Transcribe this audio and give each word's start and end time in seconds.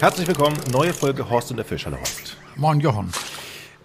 Herzlich 0.00 0.28
willkommen, 0.28 0.56
neue 0.70 0.94
Folge 0.94 1.28
Horst 1.28 1.50
und 1.50 1.56
der 1.56 1.66
Fisch. 1.66 1.84
Hallo 1.84 1.98
Horst. 1.98 2.36
Moin 2.54 2.78
Jochen. 2.78 3.10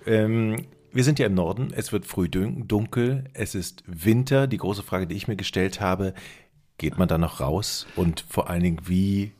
Ähm, 0.05 0.68
wir 0.91 1.04
sind 1.04 1.18
ja 1.18 1.25
im 1.25 1.34
Norden, 1.34 1.73
es 1.75 1.91
wird 1.91 2.05
früh 2.05 2.30
dunkel, 2.30 3.23
es 3.34 3.55
ist 3.55 3.84
Winter. 3.88 4.45
Die 4.45 4.57
große 4.57 4.84
Frage, 4.84 5.07
die 5.07 5.16
ich 5.16 5.27
mir 5.27 5.36
gestellt 5.36 5.81
habe, 5.81 6.13
geht 6.77 6.99
man 6.99 7.07
da 7.07 7.18
noch 7.18 7.41
raus? 7.41 7.88
Und 7.95 8.23
vor 8.30 8.48
allen 8.48 8.62
Dingen, 8.62 8.81
wie 8.84 9.31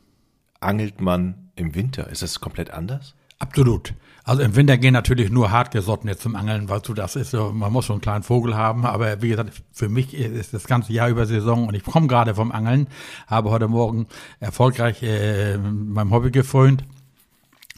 angelt 0.58 1.00
man 1.00 1.52
im 1.54 1.76
Winter? 1.76 2.10
Ist 2.10 2.22
das 2.22 2.40
komplett 2.40 2.72
anders? 2.72 3.14
Absolut. 3.38 3.94
Also 4.26 4.40
im 4.42 4.56
Winter 4.56 4.78
gehen 4.78 4.94
natürlich 4.94 5.30
nur 5.30 5.50
hartgesottene 5.50 6.16
zum 6.16 6.34
Angeln, 6.34 6.70
weil 6.70 6.80
du 6.80 6.94
das 6.94 7.14
ist 7.14 7.32
so, 7.32 7.52
man 7.52 7.70
muss 7.70 7.84
schon 7.84 7.94
einen 7.94 8.00
kleinen 8.00 8.22
Vogel 8.22 8.56
haben, 8.56 8.86
aber 8.86 9.20
wie 9.20 9.28
gesagt, 9.28 9.62
für 9.70 9.90
mich 9.90 10.14
ist 10.14 10.54
das 10.54 10.66
ganze 10.66 10.94
Jahr 10.94 11.10
über 11.10 11.26
Saison 11.26 11.68
und 11.68 11.74
ich 11.74 11.84
komme 11.84 12.06
gerade 12.06 12.34
vom 12.34 12.50
Angeln, 12.50 12.86
habe 13.26 13.50
heute 13.50 13.68
Morgen 13.68 14.06
erfolgreich 14.40 15.02
äh, 15.02 15.58
meinem 15.58 16.10
Hobby 16.10 16.30
gefreut 16.30 16.84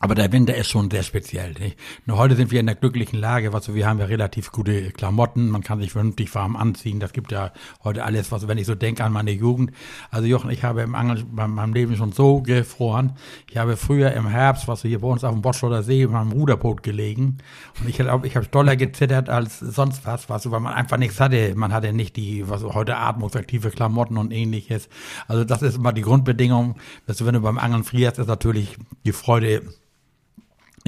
aber 0.01 0.15
der 0.15 0.31
Winter 0.31 0.55
ist 0.55 0.69
schon 0.69 0.91
sehr 0.91 1.03
speziell. 1.03 1.55
Nicht? 1.55 1.79
Nur 2.05 2.19
heute 2.19 2.37
sind 2.37 2.51
wir 2.51 2.61
in 2.61 2.67
der 2.67 2.75
glücklichen 2.75 3.19
Lage, 3.19 3.55
was 3.55 3.73
wir 3.73 3.87
haben 3.87 3.99
ja 3.99 4.05
relativ 4.05 4.53
gute 4.53 4.91
Klamotten, 4.91 5.49
man 5.49 5.63
kann 5.63 5.81
sich 5.81 5.93
vernünftig 5.93 6.35
warm 6.35 6.55
anziehen. 6.55 7.01
Das 7.01 7.15
gibt 7.15 7.33
ja 7.33 7.53
heute 7.83 8.05
alles, 8.05 8.31
was 8.31 8.47
wenn 8.47 8.59
ich 8.59 8.67
so 8.67 8.75
denke 8.75 9.03
an 9.05 9.13
meine 9.13 9.31
Jugend. 9.31 9.73
Also 10.11 10.29
Jochen, 10.29 10.51
ich 10.51 10.65
habe 10.65 10.83
im 10.83 10.95
Angeln 10.95 11.25
bei 11.33 11.49
meinem 11.49 11.73
Leben 11.73 11.97
schon 11.97 12.13
so 12.13 12.43
gefroren. 12.43 13.17
Ich 13.51 13.57
habe 13.57 13.79
früher 13.79 14.13
im 14.13 14.29
Herbst, 14.29 14.69
was 14.69 14.83
hier 14.83 15.01
bei 15.01 15.09
uns 15.09 15.25
auf 15.25 15.33
dem 15.33 15.41
Botschotter 15.41 15.83
See, 15.83 16.03
in 16.03 16.11
meinem 16.11 16.33
Ruderboot 16.33 16.83
gelegen 16.83 17.39
und 17.81 17.89
ich 17.89 17.97
glaube, 17.97 18.27
ich 18.27 18.37
habe 18.37 18.47
doller 18.47 18.77
gezittert 18.77 19.31
als 19.31 19.61
sonst 19.61 20.05
was, 20.05 20.29
was 20.29 20.51
weil 20.51 20.61
man 20.61 20.75
einfach 20.75 20.99
nichts 20.99 21.21
hatte. 21.21 21.55
Man 21.57 21.73
hatte 21.73 21.93
nicht 21.95 22.17
die, 22.17 22.49
was 22.49 22.63
heute 22.63 22.99
atmungsaktive 22.99 23.71
Klamotten 23.71 24.19
und 24.19 24.31
ähnliches. 24.31 24.91
Also 25.27 25.45
das 25.45 25.63
ist 25.63 25.77
immer 25.77 25.93
die 25.93 26.03
Grundbedingung. 26.03 26.77
Dass 27.07 27.17
du, 27.17 27.27
wenn 27.27 27.35
du 27.35 27.41
beim 27.41 27.59
Angeln 27.59 27.83
frierst, 27.83 28.19
ist 28.19 28.27
natürlich 28.27 28.77
die 29.05 29.13
Freude 29.13 29.63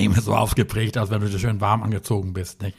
mehr 0.07 0.21
so 0.21 0.35
ausgeprägt, 0.35 0.97
als 0.97 1.11
wenn 1.11 1.21
du 1.21 1.27
so 1.27 1.39
schön 1.39 1.61
warm 1.61 1.83
angezogen 1.83 2.33
bist. 2.33 2.63
Nicht? 2.63 2.77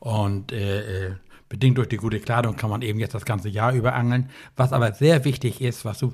Und 0.00 0.52
äh, 0.52 1.08
äh, 1.08 1.14
bedingt 1.54 1.78
durch 1.78 1.88
die 1.88 1.98
gute 1.98 2.18
Kleidung 2.18 2.56
kann 2.56 2.70
man 2.70 2.82
eben 2.82 2.98
jetzt 2.98 3.14
das 3.14 3.24
ganze 3.24 3.48
Jahr 3.48 3.72
über 3.74 3.94
angeln. 3.94 4.28
Was 4.56 4.72
aber 4.72 4.92
sehr 4.92 5.24
wichtig 5.24 5.60
ist, 5.60 5.84
was 5.84 5.98
du, 5.98 6.12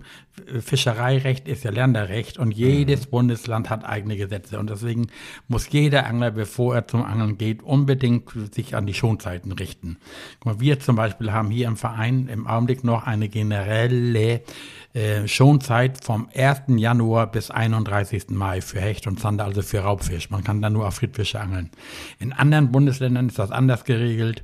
Fischereirecht 0.61 1.49
ist 1.49 1.65
ja 1.65 1.71
Länderrecht 1.71 2.39
und 2.39 2.51
jedes 2.51 3.07
mhm. 3.07 3.11
Bundesland 3.11 3.71
hat 3.71 3.85
eigene 3.85 4.17
Gesetze 4.17 4.59
und 4.59 4.69
deswegen 4.69 5.07
muss 5.49 5.71
jeder 5.71 6.07
Angler, 6.07 6.31
bevor 6.31 6.75
er 6.75 6.89
zum 6.89 7.05
Angeln 7.05 7.39
geht, 7.39 7.63
unbedingt 7.63 8.31
sich 8.55 8.75
an 8.75 8.87
die 8.87 8.93
Schonzeiten 8.93 9.53
richten. 9.53 9.97
Guck 10.41 10.55
mal, 10.55 10.61
wir 10.61 10.79
zum 10.79 10.97
Beispiel 10.97 11.33
haben 11.33 11.51
hier 11.51 11.69
im 11.69 11.77
Verein 11.77 12.29
im 12.29 12.47
Augenblick 12.47 12.85
noch 12.85 13.07
eine 13.07 13.29
generelle 13.29 14.43
äh, 14.93 15.29
Schonzeit 15.29 16.05
vom 16.05 16.29
1. 16.35 16.63
Januar 16.77 17.31
bis 17.31 17.51
31. 17.51 18.31
Mai 18.31 18.61
für 18.61 18.81
Hecht 18.81 19.07
und 19.07 19.21
Zander, 19.21 19.45
also 19.45 19.63
für 19.63 19.81
Raubfisch. 19.81 20.31
Man 20.31 20.43
kann 20.43 20.61
dann 20.61 20.73
nur 20.73 20.87
auf 20.87 20.97
Friedfische 20.97 21.41
angeln. 21.41 21.71
In 22.19 22.33
anderen 22.33 22.73
Bundesländern 22.73 23.29
ist 23.29 23.39
das 23.39 23.53
anders 23.53 23.85
geregelt. 23.85 24.43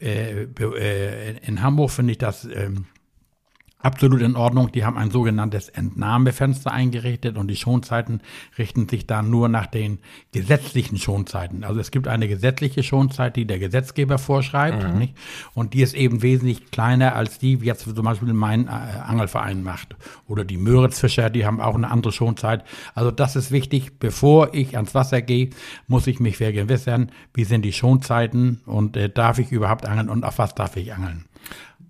Äh, 0.00 0.44
äh, 0.44 1.38
in 1.46 1.62
Hamburg 1.62 1.90
finde 1.90 2.12
ich 2.12 2.18
das 2.18 2.44
ähm, 2.44 2.86
absolut 3.82 4.20
in 4.22 4.36
Ordnung. 4.36 4.72
Die 4.72 4.84
haben 4.84 4.96
ein 4.96 5.10
sogenanntes 5.10 5.68
Entnahmefenster 5.68 6.72
eingerichtet 6.72 7.36
und 7.36 7.48
die 7.48 7.56
Schonzeiten 7.56 8.20
richten 8.58 8.88
sich 8.88 9.06
da 9.06 9.22
nur 9.22 9.48
nach 9.48 9.66
den 9.66 9.98
gesetzlichen 10.32 10.98
Schonzeiten. 10.98 11.64
Also 11.64 11.80
es 11.80 11.90
gibt 11.90 12.08
eine 12.08 12.28
gesetzliche 12.28 12.82
Schonzeit, 12.82 13.36
die 13.36 13.46
der 13.46 13.58
Gesetzgeber 13.58 14.18
vorschreibt, 14.18 14.82
mhm. 14.82 14.98
nicht? 14.98 15.14
und 15.54 15.74
die 15.74 15.82
ist 15.82 15.94
eben 15.94 16.22
wesentlich 16.22 16.70
kleiner 16.70 17.16
als 17.16 17.38
die, 17.38 17.60
wie 17.60 17.66
jetzt 17.66 17.82
zum 17.82 18.04
Beispiel 18.04 18.32
mein 18.32 18.66
äh, 18.66 18.70
Angelverein 18.70 19.62
macht. 19.62 19.96
Oder 20.26 20.44
die 20.44 20.58
Möritzfischer, 20.58 21.30
die 21.30 21.46
haben 21.46 21.60
auch 21.60 21.74
eine 21.74 21.90
andere 21.90 22.12
Schonzeit. 22.12 22.64
Also 22.94 23.10
das 23.10 23.36
ist 23.36 23.50
wichtig. 23.50 23.98
Bevor 23.98 24.54
ich 24.54 24.76
ans 24.76 24.94
Wasser 24.94 25.22
gehe, 25.22 25.50
muss 25.86 26.06
ich 26.06 26.20
mich 26.20 26.36
vergewissern, 26.36 27.10
wie 27.34 27.44
sind 27.44 27.62
die 27.62 27.72
Schonzeiten 27.72 28.60
und 28.66 28.96
äh, 28.96 29.08
darf 29.08 29.38
ich 29.38 29.52
überhaupt 29.52 29.86
angeln 29.86 30.08
und 30.08 30.24
auf 30.24 30.38
was 30.38 30.54
darf 30.54 30.76
ich 30.76 30.92
angeln. 30.94 31.24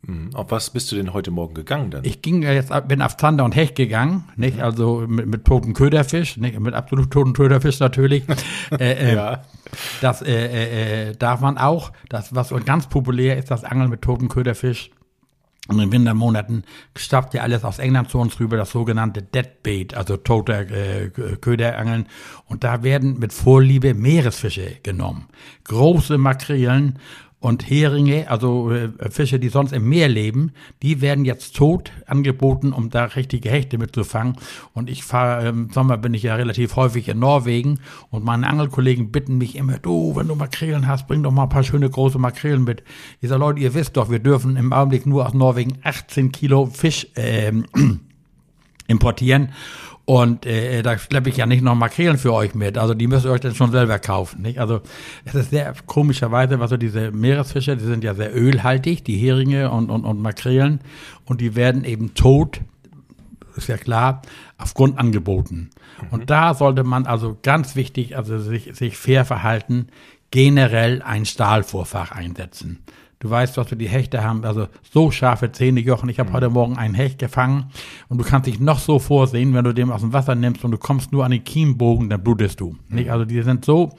Mhm. 0.02 0.34
Auf 0.34 0.50
was 0.50 0.70
bist 0.70 0.90
du 0.90 0.96
denn 0.96 1.12
heute 1.12 1.30
Morgen 1.30 1.54
gegangen 1.54 1.90
dann? 1.90 2.04
Ich 2.04 2.22
ging 2.22 2.42
jetzt, 2.42 2.72
bin 2.88 3.02
auf 3.02 3.16
Zander 3.16 3.44
und 3.44 3.54
Hecht 3.54 3.76
gegangen, 3.76 4.24
nicht? 4.36 4.56
Mhm. 4.56 4.62
Also 4.62 5.04
mit, 5.06 5.26
mit 5.26 5.44
toten 5.44 5.74
Köderfisch, 5.74 6.36
nicht? 6.36 6.58
Mit 6.58 6.74
absolut 6.74 7.10
toten 7.10 7.32
Köderfisch 7.32 7.80
natürlich. 7.80 8.24
äh, 8.78 8.92
äh, 8.92 9.14
ja. 9.14 9.42
Das 10.00 10.22
äh, 10.22 10.32
äh, 10.32 11.10
äh, 11.10 11.16
darf 11.16 11.40
man 11.40 11.58
auch. 11.58 11.92
Das, 12.08 12.34
was 12.34 12.52
ganz 12.64 12.86
populär 12.86 13.36
ist, 13.36 13.50
das 13.50 13.64
Angeln 13.64 13.90
mit 13.90 14.02
toten 14.02 14.28
Köderfisch. 14.28 14.90
Und 15.68 15.78
in 15.78 15.92
Wintermonaten 15.92 16.64
stappt 16.96 17.34
ja 17.34 17.42
alles 17.42 17.64
aus 17.64 17.78
England 17.78 18.10
zu 18.10 18.18
uns 18.18 18.40
rüber, 18.40 18.56
das 18.56 18.72
sogenannte 18.72 19.22
Deadbait, 19.22 19.94
also 19.94 20.16
toter 20.16 20.68
äh, 20.68 21.10
Köderangeln. 21.10 22.06
Und 22.46 22.64
da 22.64 22.82
werden 22.82 23.20
mit 23.20 23.32
Vorliebe 23.32 23.94
Meeresfische 23.94 24.78
genommen. 24.82 25.28
Große 25.64 26.18
Makrelen 26.18 26.98
und 27.40 27.68
Heringe, 27.68 28.30
also 28.30 28.70
äh, 28.70 28.90
Fische, 29.10 29.38
die 29.38 29.48
sonst 29.48 29.72
im 29.72 29.88
Meer 29.88 30.08
leben, 30.08 30.52
die 30.82 31.00
werden 31.00 31.24
jetzt 31.24 31.56
tot 31.56 31.90
angeboten, 32.06 32.72
um 32.72 32.90
da 32.90 33.04
richtige 33.04 33.50
Hechte 33.50 33.78
mitzufangen. 33.78 34.36
Und 34.74 34.90
ich 34.90 35.04
fahre, 35.04 35.48
im 35.48 35.70
Sommer 35.70 35.96
bin 35.96 36.12
ich 36.12 36.22
ja 36.22 36.34
relativ 36.34 36.76
häufig 36.76 37.08
in 37.08 37.18
Norwegen 37.18 37.80
und 38.10 38.24
meine 38.24 38.46
Angelkollegen 38.46 39.10
bitten 39.10 39.38
mich 39.38 39.56
immer, 39.56 39.78
du, 39.78 40.14
wenn 40.16 40.28
du 40.28 40.34
Makrelen 40.34 40.86
hast, 40.86 41.08
bring 41.08 41.22
doch 41.22 41.32
mal 41.32 41.44
ein 41.44 41.48
paar 41.48 41.64
schöne 41.64 41.88
große 41.88 42.18
Makrelen 42.18 42.64
mit. 42.64 42.82
Ich 43.22 43.30
sage, 43.30 43.40
Leute, 43.40 43.60
ihr 43.60 43.72
wisst 43.72 43.96
doch, 43.96 44.10
wir 44.10 44.18
dürfen 44.18 44.56
im 44.56 44.74
Augenblick 44.74 45.06
nur 45.06 45.26
aus 45.26 45.32
Norwegen 45.32 45.78
18 45.82 46.32
Kilo 46.32 46.66
Fisch 46.66 47.06
ähm, 47.16 47.64
importieren. 48.86 49.52
Und 50.10 50.44
äh, 50.44 50.82
da 50.82 50.98
schleppe 50.98 51.28
ich 51.28 51.36
ja 51.36 51.46
nicht 51.46 51.62
noch 51.62 51.76
Makrelen 51.76 52.18
für 52.18 52.34
euch 52.34 52.56
mit. 52.56 52.76
Also 52.76 52.94
die 52.94 53.06
müsst 53.06 53.26
ihr 53.26 53.30
euch 53.30 53.42
dann 53.42 53.54
schon 53.54 53.70
selber 53.70 54.00
kaufen. 54.00 54.42
Nicht? 54.42 54.58
Also 54.58 54.80
es 55.24 55.36
ist 55.36 55.50
sehr 55.50 55.72
komischerweise, 55.86 56.58
was 56.58 56.70
so 56.70 56.76
diese 56.76 57.12
Meeresfische, 57.12 57.76
die 57.76 57.84
sind 57.84 58.02
ja 58.02 58.12
sehr 58.14 58.34
ölhaltig, 58.34 59.04
die 59.04 59.16
Heringe 59.16 59.70
und, 59.70 59.88
und, 59.88 60.04
und 60.04 60.20
Makrelen. 60.20 60.80
Und 61.26 61.40
die 61.40 61.54
werden 61.54 61.84
eben 61.84 62.14
tot, 62.14 62.60
ist 63.54 63.68
ja 63.68 63.76
klar, 63.76 64.22
aufgrund 64.58 64.98
angeboten. 64.98 65.70
Mhm. 66.02 66.08
Und 66.10 66.28
da 66.28 66.54
sollte 66.54 66.82
man 66.82 67.06
also 67.06 67.38
ganz 67.44 67.76
wichtig, 67.76 68.16
also 68.16 68.40
sich, 68.40 68.70
sich 68.74 68.96
fair 68.96 69.24
verhalten, 69.24 69.90
generell 70.32 71.02
ein 71.02 71.24
Stahlvorfach 71.24 72.10
einsetzen. 72.10 72.80
Du 73.22 73.28
weißt, 73.28 73.58
was 73.58 73.70
wir 73.70 73.76
die 73.76 73.88
Hechte 73.88 74.24
haben, 74.24 74.46
also 74.46 74.66
so 74.82 75.10
scharfe 75.10 75.52
Zähne, 75.52 75.80
Jochen. 75.80 76.08
Ich 76.08 76.18
habe 76.18 76.30
mhm. 76.30 76.34
heute 76.34 76.48
Morgen 76.48 76.78
einen 76.78 76.94
Hecht 76.94 77.18
gefangen 77.18 77.66
und 78.08 78.16
du 78.16 78.24
kannst 78.24 78.46
dich 78.46 78.60
noch 78.60 78.78
so 78.78 78.98
vorsehen, 78.98 79.52
wenn 79.52 79.62
du 79.62 79.74
den 79.74 79.92
aus 79.92 80.00
dem 80.00 80.14
Wasser 80.14 80.34
nimmst 80.34 80.64
und 80.64 80.70
du 80.70 80.78
kommst 80.78 81.12
nur 81.12 81.26
an 81.26 81.30
den 81.30 81.44
Kiembogen, 81.44 82.08
dann 82.08 82.24
blutest 82.24 82.60
du. 82.60 82.70
Mhm. 82.88 82.96
Nicht? 82.96 83.10
Also 83.10 83.26
die 83.26 83.42
sind 83.42 83.66
so 83.66 83.90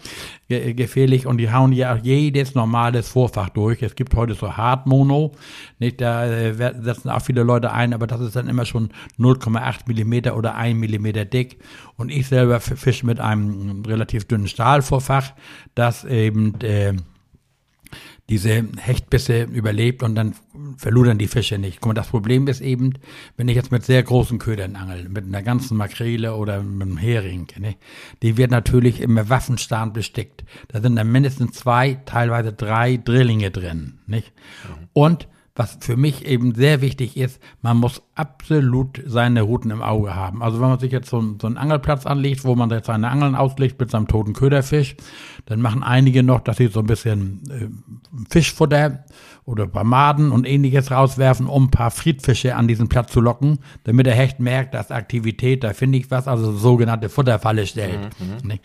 ge 0.49 0.73
gefährlich 0.73 1.27
und 1.27 1.37
die 1.37 1.51
hauen 1.51 1.71
ja 1.71 1.93
auch 1.93 1.99
jedes 2.01 2.55
normales 2.55 3.09
Vorfach 3.09 3.49
durch. 3.49 3.83
Es 3.83 3.93
gibt 3.93 4.15
heute 4.15 4.33
so 4.33 4.57
Hartmono, 4.57 5.33
nicht? 5.77 6.01
Da 6.01 6.25
äh, 6.25 6.53
setzen 6.55 7.09
auch 7.11 7.21
viele 7.21 7.43
Leute 7.43 7.71
ein, 7.71 7.93
aber 7.93 8.07
das 8.07 8.21
ist 8.21 8.35
dann 8.35 8.47
immer 8.47 8.65
schon 8.65 8.89
0,8 9.19 9.81
Millimeter 9.85 10.35
oder 10.35 10.55
1 10.55 10.79
Millimeter 10.79 11.25
dick. 11.25 11.59
Und 11.95 12.09
ich 12.09 12.25
selber 12.25 12.59
fische 12.59 13.05
mit 13.05 13.19
einem 13.19 13.83
relativ 13.85 14.25
dünnen 14.25 14.47
Stahlvorfach, 14.47 15.33
das 15.75 16.05
eben 16.05 16.59
äh, 16.61 16.93
diese 18.31 18.65
Hechtbisse 18.77 19.43
überlebt 19.43 20.03
und 20.03 20.15
dann 20.15 20.35
verludern 20.77 21.17
die 21.17 21.27
Fische 21.27 21.57
nicht. 21.57 21.81
Guck 21.81 21.89
mal, 21.89 21.93
das 21.93 22.07
Problem 22.07 22.47
ist 22.47 22.61
eben, 22.61 22.93
wenn 23.35 23.49
ich 23.49 23.57
jetzt 23.57 23.73
mit 23.73 23.83
sehr 23.83 24.01
großen 24.01 24.39
Ködern 24.39 24.77
angel, 24.77 25.09
mit 25.09 25.25
einer 25.25 25.43
ganzen 25.43 25.75
Makrele 25.75 26.33
oder 26.35 26.63
mit 26.63 26.87
einem 26.87 26.97
Hering, 26.97 27.47
ne, 27.59 27.75
die 28.21 28.37
wird 28.37 28.49
natürlich 28.49 29.01
immer 29.01 29.27
Waffenstarn 29.27 29.91
bestickt. 29.91 30.45
Da 30.69 30.79
sind 30.79 30.95
dann 30.95 31.11
mindestens 31.11 31.57
zwei, 31.57 31.99
teilweise 32.05 32.53
drei 32.53 32.95
Drillinge 32.95 33.51
drin, 33.51 33.99
nicht? 34.07 34.31
Mhm. 34.63 34.87
Und 34.93 35.27
was 35.55 35.77
für 35.81 35.97
mich 35.97 36.25
eben 36.25 36.55
sehr 36.55 36.81
wichtig 36.81 37.17
ist, 37.17 37.41
man 37.61 37.77
muss 37.77 38.01
absolut 38.15 39.01
seine 39.05 39.41
Routen 39.41 39.71
im 39.71 39.81
Auge 39.81 40.15
haben. 40.15 40.41
Also 40.41 40.61
wenn 40.61 40.69
man 40.69 40.79
sich 40.79 40.91
jetzt 40.91 41.09
so, 41.09 41.21
so 41.41 41.47
einen 41.47 41.57
Angelplatz 41.57 42.05
anlegt, 42.05 42.45
wo 42.45 42.55
man 42.55 42.69
jetzt 42.69 42.87
seine 42.87 43.09
Angeln 43.09 43.35
auslegt 43.35 43.79
mit 43.79 43.91
seinem 43.91 44.07
toten 44.07 44.33
Köderfisch, 44.33 44.95
dann 45.45 45.61
machen 45.61 45.83
einige 45.83 46.23
noch, 46.23 46.39
dass 46.39 46.57
sie 46.57 46.67
so 46.67 46.79
ein 46.79 46.85
bisschen 46.85 47.41
äh, 47.49 48.29
Fischfutter 48.29 49.03
oder 49.43 49.67
Maden 49.83 50.31
und 50.31 50.47
ähnliches 50.47 50.91
rauswerfen, 50.91 51.47
um 51.47 51.65
ein 51.65 51.71
paar 51.71 51.91
Friedfische 51.91 52.55
an 52.55 52.67
diesen 52.67 52.87
Platz 52.87 53.11
zu 53.11 53.19
locken, 53.19 53.59
damit 53.83 54.05
der 54.05 54.15
Hecht 54.15 54.39
merkt, 54.39 54.73
dass 54.73 54.91
Aktivität, 54.91 55.63
da 55.63 55.73
finde 55.73 55.97
ich 55.97 56.11
was, 56.11 56.27
also 56.27 56.53
sogenannte 56.53 57.09
Futterfalle 57.09 57.65
stellt. 57.67 57.99
Mhm, 58.19 58.49
mhm. 58.51 58.59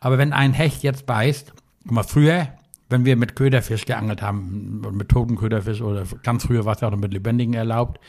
Aber 0.00 0.18
wenn 0.18 0.32
ein 0.32 0.52
Hecht 0.52 0.82
jetzt 0.82 1.06
beißt, 1.06 1.52
guck 1.82 1.92
mal, 1.92 2.02
früher 2.04 2.48
wenn 2.88 3.04
wir 3.04 3.16
mit 3.16 3.36
Köderfisch 3.36 3.84
geangelt 3.84 4.22
haben, 4.22 4.80
mit 4.92 5.08
toten 5.08 5.36
Köderfisch 5.36 5.82
oder 5.82 6.04
ganz 6.22 6.46
früher 6.46 6.64
war 6.64 6.74
es 6.74 6.80
ja 6.80 6.88
auch 6.88 6.92
noch 6.92 6.98
mit 6.98 7.12
lebendigen 7.12 7.54
erlaubt, 7.54 8.00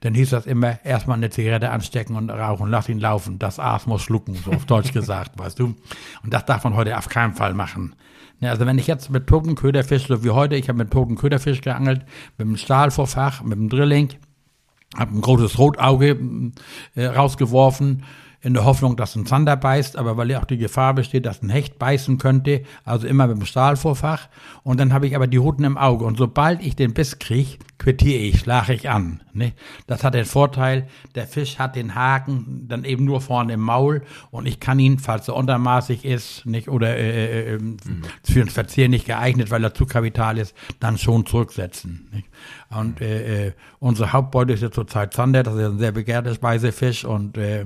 dann 0.00 0.14
hieß 0.14 0.30
das 0.30 0.46
immer, 0.46 0.84
erstmal 0.84 1.16
eine 1.16 1.30
Zigarette 1.30 1.70
anstecken 1.70 2.16
und 2.16 2.30
rauchen, 2.30 2.70
lass 2.70 2.88
ihn 2.88 3.00
laufen, 3.00 3.38
das 3.38 3.58
Aas 3.58 3.86
muss 3.86 4.02
schlucken, 4.02 4.34
so 4.34 4.52
auf 4.52 4.66
Deutsch 4.66 4.92
gesagt, 4.94 5.38
weißt 5.38 5.58
du. 5.58 5.74
Und 6.22 6.32
das 6.32 6.44
darf 6.46 6.64
man 6.64 6.74
heute 6.74 6.96
auf 6.96 7.08
keinen 7.08 7.34
Fall 7.34 7.54
machen. 7.54 7.94
Ja, 8.40 8.50
also 8.50 8.66
wenn 8.66 8.78
ich 8.78 8.86
jetzt 8.86 9.10
mit 9.10 9.26
toten 9.26 9.56
Köderfisch, 9.56 10.06
so 10.06 10.22
wie 10.22 10.30
heute, 10.30 10.54
ich 10.54 10.68
habe 10.68 10.78
mit 10.78 10.92
toten 10.92 11.16
Köderfisch 11.16 11.60
geangelt, 11.60 12.04
mit 12.36 12.46
einem 12.46 12.56
Stahlvorfach, 12.56 13.42
mit 13.42 13.58
einem 13.58 13.68
Drilling, 13.68 14.10
habe 14.96 15.16
ein 15.16 15.20
großes 15.20 15.58
Rotauge 15.58 16.16
äh, 16.94 17.06
rausgeworfen, 17.06 18.04
in 18.40 18.54
der 18.54 18.64
Hoffnung, 18.64 18.96
dass 18.96 19.16
ein 19.16 19.26
Zander 19.26 19.56
beißt, 19.56 19.96
aber 19.96 20.16
weil 20.16 20.30
ja 20.30 20.40
auch 20.40 20.44
die 20.44 20.58
Gefahr 20.58 20.94
besteht, 20.94 21.26
dass 21.26 21.42
ein 21.42 21.50
Hecht 21.50 21.78
beißen 21.78 22.18
könnte, 22.18 22.62
also 22.84 23.06
immer 23.06 23.26
mit 23.26 23.38
dem 23.38 23.46
Stahlvorfach. 23.46 24.28
Und 24.62 24.78
dann 24.78 24.92
habe 24.92 25.06
ich 25.06 25.16
aber 25.16 25.26
die 25.26 25.38
Ruten 25.38 25.64
im 25.64 25.76
Auge. 25.76 26.04
Und 26.04 26.18
sobald 26.18 26.62
ich 26.62 26.76
den 26.76 26.94
Biss 26.94 27.18
kriege, 27.18 27.58
quittiere 27.78 28.18
ich, 28.18 28.40
schlage 28.40 28.74
ich 28.74 28.90
an. 28.90 29.22
Ne? 29.32 29.52
Das 29.86 30.02
hat 30.02 30.14
den 30.14 30.24
Vorteil, 30.24 30.88
der 31.14 31.26
Fisch 31.26 31.58
hat 31.58 31.76
den 31.76 31.94
Haken 31.94 32.66
dann 32.68 32.84
eben 32.84 33.04
nur 33.04 33.20
vorne 33.20 33.52
im 33.52 33.60
Maul 33.60 34.02
und 34.30 34.46
ich 34.46 34.58
kann 34.58 34.78
ihn, 34.78 34.98
falls 34.98 35.28
er 35.28 35.36
untermaßig 35.36 36.04
ist, 36.04 36.44
nicht 36.44 36.68
oder 36.68 36.96
äh, 36.96 37.54
äh, 37.54 37.58
mhm. 37.58 38.02
für 38.24 38.40
ein 38.40 38.48
Verzehr 38.48 38.88
nicht 38.88 39.06
geeignet, 39.06 39.50
weil 39.50 39.62
er 39.62 39.74
zu 39.74 39.86
kapital 39.86 40.38
ist, 40.38 40.54
dann 40.80 40.98
schon 40.98 41.24
zurücksetzen. 41.24 42.08
Nicht? 42.12 42.28
Und 42.70 43.00
äh, 43.00 43.46
äh, 43.46 43.52
unsere 43.78 44.12
Hauptbeute 44.12 44.52
ist 44.52 44.62
ja 44.62 44.70
zurzeit 44.70 45.14
Zander, 45.14 45.42
das 45.42 45.54
ist 45.54 45.64
ein 45.64 45.78
sehr 45.78 45.92
begehrter 45.92 46.34
Speisefisch 46.34 47.04
und, 47.04 47.38
äh, 47.38 47.64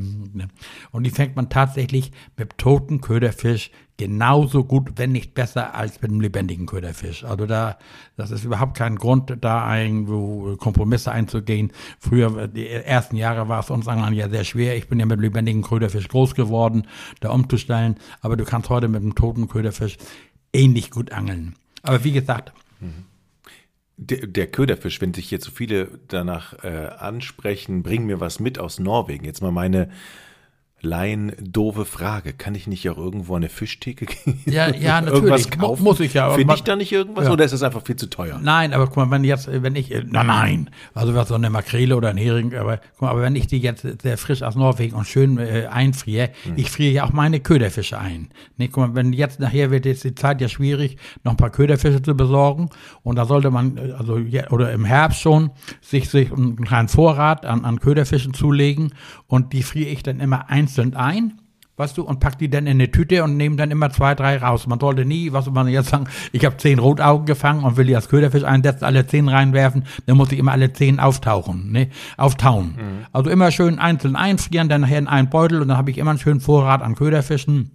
und 0.91 1.05
die 1.05 1.11
fängt 1.11 1.37
man 1.37 1.49
tatsächlich 1.49 2.13
mit 2.37 2.59
toten 2.59 3.01
Köderfisch 3.01 3.71
genauso 4.03 4.65
gut, 4.65 4.95
wenn 4.97 5.13
nicht 5.13 5.33
besser, 5.33 5.77
als 5.77 6.03
mit 6.03 6.11
einem 6.11 6.21
lebendigen 6.21 6.67
Köderfisch. 6.67 7.23
Also 7.23 7.47
da, 7.47 7.79
das 8.17 8.33
ist 8.33 8.43
überhaupt 8.43 8.77
kein 8.77 8.97
Grund, 8.97 9.37
da 9.41 9.79
irgendwo 9.79 10.57
Kompromisse 10.57 11.13
einzugehen. 11.13 11.71
Früher, 12.01 12.49
die 12.49 12.67
ersten 12.69 13.15
Jahre 13.15 13.49
war 13.49 13.61
es 13.61 13.71
uns 13.71 13.87
Anglern 13.87 14.13
ja 14.13 14.29
sehr 14.29 14.43
schwer. 14.43 14.77
Ich 14.77 14.89
bin 14.89 14.99
ja 14.99 15.07
mit 15.07 15.13
einem 15.13 15.23
lebendigen 15.23 15.63
Köderfisch 15.63 16.09
groß 16.09 16.35
geworden, 16.35 16.89
da 17.21 17.31
umzustellen. 17.31 17.95
Aber 18.23 18.37
du 18.37 18.45
kannst 18.45 18.71
heute 18.71 18.89
mit 18.89 19.03
einem 19.03 19.15
toten 19.15 19.47
Köderfisch 19.47 19.99
ähnlich 20.53 20.91
gut 20.91 21.13
angeln. 21.13 21.55
Aber 21.85 22.03
wie 22.03 22.13
gesagt, 22.13 22.53
mhm. 22.81 23.05
Der, 23.99 24.27
der, 24.27 24.49
Köderfisch, 24.49 25.01
wenn 25.01 25.15
sich 25.15 25.31
jetzt 25.31 25.45
so 25.45 25.53
viele 25.53 26.01
danach 26.09 26.65
äh, 26.65 26.89
ansprechen, 26.99 27.85
bring 27.85 28.07
mir 28.07 28.19
was 28.19 28.41
mit 28.41 28.59
aus 28.59 28.81
Norwegen. 28.81 29.25
Jetzt 29.25 29.43
mal 29.43 29.53
meine 29.53 29.91
Laien 30.83 31.33
doofe 31.41 31.85
Frage. 31.85 32.33
Kann 32.33 32.57
ich 32.57 32.67
nicht 32.67 32.89
auch 32.91 32.99
irgendwo 32.99 33.37
eine 33.37 33.49
Fischtheke 33.49 34.07
gehen? 34.07 34.41
Ja, 34.47 34.69
ja, 34.69 35.01
natürlich. 35.01 35.15
irgendwas 35.15 35.51
kaufen? 35.51 35.85
Muss 35.85 36.01
ich 36.01 36.15
ja. 36.15 36.31
Finde 36.31 36.55
ich 36.55 36.63
da 36.63 36.75
nicht 36.75 36.91
irgendwas 36.91 37.27
ja. 37.27 37.33
oder 37.33 37.45
ist 37.45 37.53
das 37.53 37.63
einfach 37.63 37.83
viel 37.85 37.95
zu 37.95 38.11
teuer? 38.11 38.41
Nein, 38.43 38.73
aber 38.73 38.87
guck 38.87 38.97
mal, 38.97 39.11
wenn 39.11 39.23
jetzt, 39.23 39.49
wenn 39.51 39.77
ich, 39.77 39.95
na 40.07 40.25
nein, 40.25 40.71
also 40.93 41.15
was 41.15 41.29
so 41.29 41.35
eine 41.35 41.51
Makrele 41.51 41.97
oder 41.97 42.11
ein 42.11 42.17
Hering, 42.17 42.55
aber 42.55 42.79
guck 42.79 43.03
mal, 43.03 43.11
aber 43.11 43.23
wenn 43.23 43.37
ich 43.37 43.47
die 43.47 43.59
jetzt 43.59 43.87
sehr 44.03 44.19
frisch 44.19 44.43
aus 44.43 44.57
Norwegen 44.57 44.97
und 44.97 45.07
schön 45.07 45.39
äh, 45.39 45.69
einfriere, 45.71 46.31
hm. 46.43 46.55
ich 46.57 46.71
friere 46.71 46.93
ja 46.93 47.05
auch 47.05 47.13
meine 47.13 47.39
Köderfische 47.39 47.99
ein. 47.99 48.31
Nee, 48.57 48.69
guck 48.69 48.89
mal, 48.89 48.95
wenn 48.97 49.13
jetzt 49.13 49.39
nachher 49.39 49.71
wird 49.71 49.87
jetzt 49.87 50.03
die 50.03 50.17
Zeit 50.17 50.41
ja 50.41 50.49
schwierig, 50.49 50.97
noch 51.23 51.33
ein 51.33 51.37
paar 51.37 51.51
Köderfische 51.51 52.03
zu 52.03 52.17
besorgen 52.17 52.71
und 53.05 53.17
da 53.17 53.25
sollte 53.25 53.53
man, 53.53 53.77
äh, 53.77 53.93
also 53.93 54.19
oder 54.51 54.73
im 54.73 54.85
Herbst 54.85 55.21
schon, 55.21 55.51
sich, 55.81 56.11
sich 56.11 56.33
einen 56.33 56.57
kleinen 56.57 56.89
Vorrat 56.89 57.47
an, 57.47 57.65
an 57.65 57.79
Köderfischen 57.79 58.35
zulegen 58.35 58.95
und 59.29 59.53
die 59.53 59.63
friere 59.63 59.91
ich 59.91 60.03
dann 60.03 60.19
immer 60.19 60.51
einzeln 60.73 60.97
ein 60.97 61.39
weißt 61.79 61.97
du, 61.97 62.03
und 62.03 62.21
pack 62.21 62.39
die 62.39 62.51
dann 62.51 62.67
in 62.67 62.73
eine 62.73 62.91
Tüte 62.91 63.25
und 63.25 63.39
nehme 63.39 63.57
dann 63.57 63.71
immer 63.71 63.91
zwei, 63.91 64.15
drei 64.15 64.37
raus. 64.37 64.67
Man 64.67 64.79
sollte 64.79 65.07
nie, 65.07 65.33
was 65.33 65.51
man 65.51 65.67
jetzt 65.69 65.89
sagen, 65.89 66.07
ich 66.31 66.45
habe 66.45 66.57
zehn 66.59 66.79
Rotaugen 66.79 67.25
gefangen 67.25 67.65
und 67.65 67.77
will 67.79 67.87
die 67.87 67.97
als 67.97 68.11
Köderfisch 68.11 68.45
einsetzen, 68.45 68.85
alle 68.85 69.07
zehn 69.07 69.27
reinwerfen, 69.27 69.85
dann 70.07 70.19
muss 70.19 70.31
ich 70.31 70.39
immer 70.39 70.53
alle 70.53 70.73
zehn 70.75 71.01
auftauchen, 71.01 71.73
ne, 71.73 71.89
auftauen. 72.19 72.75
Mhm. 72.77 73.07
Also 73.13 73.31
immer 73.31 73.51
schön 73.51 73.79
einzeln 73.79 74.17
einfrieren, 74.17 74.69
dann 74.69 74.83
nachher 74.83 74.99
in 74.99 75.09
einen 75.09 75.31
Beutel 75.31 75.63
und 75.63 75.69
dann 75.69 75.79
habe 75.79 75.91
ich 75.91 75.99
immer 75.99 76.11
einen 76.11 76.21
schönen 76.21 76.41
Vorrat 76.41 76.83
an 76.83 76.95
Köderfischen 76.95 77.71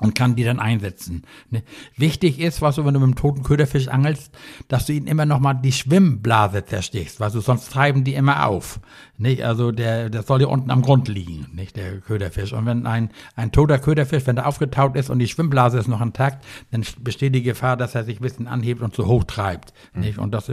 und 0.00 0.14
kann 0.14 0.36
die 0.36 0.44
dann 0.44 0.60
einsetzen. 0.60 1.22
Ne? 1.50 1.62
Wichtig 1.96 2.38
ist, 2.40 2.62
was 2.62 2.76
du, 2.76 2.84
wenn 2.84 2.94
du 2.94 3.00
mit 3.00 3.08
dem 3.08 3.16
toten 3.16 3.42
Köderfisch 3.42 3.88
angelst, 3.88 4.32
dass 4.68 4.86
du 4.86 4.92
ihn 4.92 5.06
immer 5.06 5.26
noch 5.26 5.40
mal 5.40 5.54
die 5.54 5.72
Schwimmblase 5.72 6.64
zerstichst, 6.64 7.20
weil 7.20 7.30
du 7.30 7.40
sonst 7.40 7.70
treiben 7.70 8.04
die 8.04 8.14
immer 8.14 8.46
auf. 8.46 8.80
Nicht? 9.16 9.42
Also 9.44 9.72
der, 9.72 10.10
der 10.10 10.22
soll 10.22 10.40
ja 10.40 10.48
unten 10.48 10.70
am 10.70 10.82
Grund 10.82 11.08
liegen, 11.08 11.48
nicht 11.52 11.76
der 11.76 11.98
Köderfisch. 12.00 12.52
Und 12.52 12.66
wenn 12.66 12.86
ein, 12.86 13.10
ein 13.36 13.52
toter 13.52 13.78
Köderfisch, 13.78 14.26
wenn 14.26 14.36
der 14.36 14.46
aufgetaut 14.46 14.96
ist 14.96 15.10
und 15.10 15.18
die 15.18 15.28
Schwimmblase 15.28 15.78
ist 15.78 15.88
noch 15.88 16.00
intakt, 16.00 16.44
dann 16.70 16.84
besteht 17.00 17.34
die 17.34 17.42
Gefahr, 17.42 17.76
dass 17.76 17.94
er 17.94 18.04
sich 18.04 18.20
ein 18.20 18.22
bisschen 18.22 18.46
anhebt 18.46 18.82
und 18.82 18.94
zu 18.94 19.06
hoch 19.06 19.24
treibt. 19.24 19.72
Mhm. 19.94 20.00
Nicht? 20.00 20.18
Und 20.18 20.32
das 20.32 20.52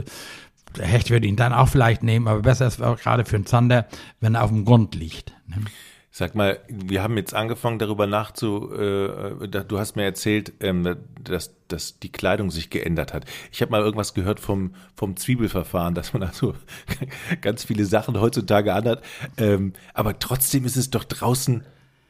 der 0.76 0.86
Hecht 0.86 1.10
würde 1.10 1.26
ihn 1.26 1.36
dann 1.36 1.52
auch 1.52 1.68
vielleicht 1.68 2.02
nehmen, 2.02 2.28
aber 2.28 2.42
besser 2.42 2.66
ist 2.66 2.82
auch 2.82 2.98
gerade 2.98 3.24
für 3.24 3.36
einen 3.36 3.46
Zander, 3.46 3.86
wenn 4.20 4.34
er 4.34 4.44
auf 4.44 4.50
dem 4.50 4.64
Grund 4.64 4.94
liegt. 4.94 5.32
Ne? 5.46 5.56
Sag 6.18 6.34
mal, 6.34 6.60
wir 6.68 7.02
haben 7.02 7.18
jetzt 7.18 7.34
angefangen 7.34 7.78
darüber 7.78 8.06
nachzu, 8.06 8.72
äh, 8.72 9.48
du 9.48 9.78
hast 9.78 9.96
mir 9.96 10.04
erzählt, 10.04 10.54
ähm, 10.60 10.96
dass, 11.22 11.50
dass 11.68 11.98
die 11.98 12.10
Kleidung 12.10 12.50
sich 12.50 12.70
geändert 12.70 13.12
hat. 13.12 13.26
Ich 13.52 13.60
habe 13.60 13.70
mal 13.70 13.82
irgendwas 13.82 14.14
gehört 14.14 14.40
vom, 14.40 14.74
vom 14.94 15.18
Zwiebelverfahren, 15.18 15.94
dass 15.94 16.14
man 16.14 16.22
also 16.22 16.54
ganz 17.42 17.64
viele 17.64 17.84
Sachen 17.84 18.18
heutzutage 18.18 18.72
anhat. 18.72 19.02
Ähm, 19.36 19.74
aber 19.92 20.18
trotzdem 20.18 20.64
ist 20.64 20.78
es 20.78 20.88
doch 20.88 21.04
draußen 21.04 21.64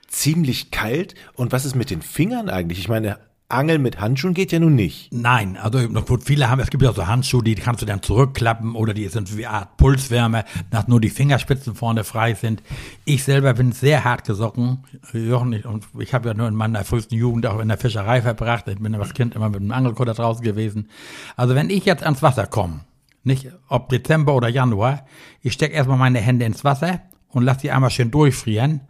ziemlich 0.06 0.70
kalt. 0.70 1.16
Und 1.34 1.50
was 1.50 1.64
ist 1.64 1.74
mit 1.74 1.90
den 1.90 2.00
Fingern 2.00 2.48
eigentlich? 2.48 2.78
Ich 2.78 2.88
meine, 2.88 3.18
Angeln 3.48 3.80
mit 3.80 4.00
Handschuhen 4.00 4.34
geht 4.34 4.50
ja 4.50 4.58
nun 4.58 4.74
nicht. 4.74 5.12
Nein, 5.12 5.56
also 5.56 5.78
viele 6.24 6.50
haben, 6.50 6.60
es 6.60 6.68
gibt 6.68 6.82
ja 6.82 6.92
so 6.92 7.06
Handschuhe, 7.06 7.44
die 7.44 7.54
kannst 7.54 7.80
du 7.80 7.86
dann 7.86 8.02
zurückklappen 8.02 8.74
oder 8.74 8.92
die 8.92 9.06
sind 9.06 9.36
wie 9.36 9.46
eine 9.46 9.56
Art 9.56 9.76
Pulswärme, 9.76 10.44
dass 10.70 10.88
nur 10.88 11.00
die 11.00 11.10
Fingerspitzen 11.10 11.76
vorne 11.76 12.02
frei 12.02 12.34
sind. 12.34 12.60
Ich 13.04 13.22
selber 13.22 13.54
bin 13.54 13.70
sehr 13.70 14.02
hart 14.02 14.24
gesocken, 14.24 14.82
Jochen, 15.12 15.52
ich, 15.52 15.64
und 15.64 15.86
ich 15.96 16.12
habe 16.12 16.28
ja 16.28 16.34
nur 16.34 16.48
in 16.48 16.56
meiner 16.56 16.84
frühesten 16.84 17.14
Jugend 17.14 17.46
auch 17.46 17.60
in 17.60 17.68
der 17.68 17.78
Fischerei 17.78 18.20
verbracht. 18.20 18.66
Ich 18.66 18.80
bin 18.80 18.94
als 18.96 19.14
Kind 19.14 19.36
immer 19.36 19.48
mit 19.48 19.60
einem 19.60 19.70
Angelkutter 19.70 20.14
draußen 20.14 20.42
gewesen. 20.42 20.88
Also 21.36 21.54
wenn 21.54 21.70
ich 21.70 21.84
jetzt 21.84 22.02
ans 22.02 22.22
Wasser 22.22 22.48
komme, 22.48 22.80
nicht 23.22 23.52
ob 23.68 23.90
Dezember 23.90 24.34
oder 24.34 24.48
Januar, 24.48 25.06
ich 25.40 25.52
stecke 25.52 25.74
erstmal 25.74 25.98
meine 25.98 26.18
Hände 26.18 26.46
ins 26.46 26.64
Wasser 26.64 27.00
und 27.28 27.44
lasse 27.44 27.60
die 27.60 27.70
einmal 27.70 27.90
schön 27.90 28.10
durchfrieren 28.10 28.80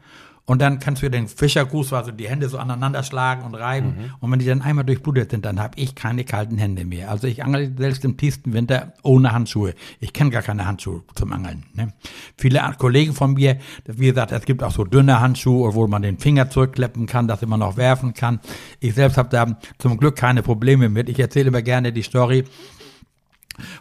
und 0.49 0.63
dann 0.63 0.79
kannst 0.79 1.03
du 1.03 1.11
den 1.11 1.27
Fischergruß, 1.27 1.93
also 1.93 2.13
die 2.13 2.29
Hände 2.29 2.49
so 2.49 2.59
aneinander 2.59 3.03
schlagen 3.03 3.43
und 3.43 3.57
reiben. 3.57 3.89
Mhm. 3.89 4.15
Und 4.21 4.31
wenn 4.31 4.39
die 4.39 4.47
dann 4.47 4.63
einmal 4.63 4.85
durchblutet 4.85 5.33
sind, 5.33 5.45
dann 5.45 5.59
habe 5.59 5.73
ich 5.77 5.97
keine 5.97 6.25
kalten 6.25 6.57
Hände 6.57 6.85
mehr. 6.85 7.11
Also 7.11 7.27
ich 7.27 7.43
angel 7.43 7.75
selbst 7.77 8.05
im 8.05 8.17
tiefsten 8.17 8.53
Winter 8.53 8.93
ohne 9.03 9.33
Handschuhe. 9.33 9.75
Ich 9.99 10.13
kenne 10.13 10.31
gar 10.31 10.43
keine 10.43 10.65
Handschuhe 10.65 11.03
zum 11.17 11.33
Angeln. 11.33 11.65
Ne? 11.75 11.93
Viele 12.39 12.63
Kollegen 12.79 13.13
von 13.13 13.35
mir, 13.35 13.59
wie 13.87 14.07
gesagt, 14.07 14.31
es 14.31 14.45
gibt 14.45 14.63
auch 14.63 14.71
so 14.71 14.85
dünne 14.85 15.19
Handschuhe, 15.19 15.75
wo 15.75 15.89
man 15.89 16.03
den 16.03 16.19
Finger 16.19 16.49
zurückkleppen 16.49 17.07
kann, 17.07 17.27
dass 17.27 17.45
man 17.45 17.59
noch 17.59 17.77
werfen 17.77 18.15
kann. 18.15 18.39
Ich 18.79 18.95
selbst 18.95 19.19
habe 19.19 19.29
da 19.29 19.59
zum 19.79 19.99
Glück 19.99 20.15
keine 20.15 20.45
Probleme 20.45 20.89
mit. 20.89 21.09
Ich 21.09 21.19
erzähle 21.19 21.49
immer 21.49 21.63
gerne 21.63 21.93
die 21.93 22.03
Story, 22.03 22.45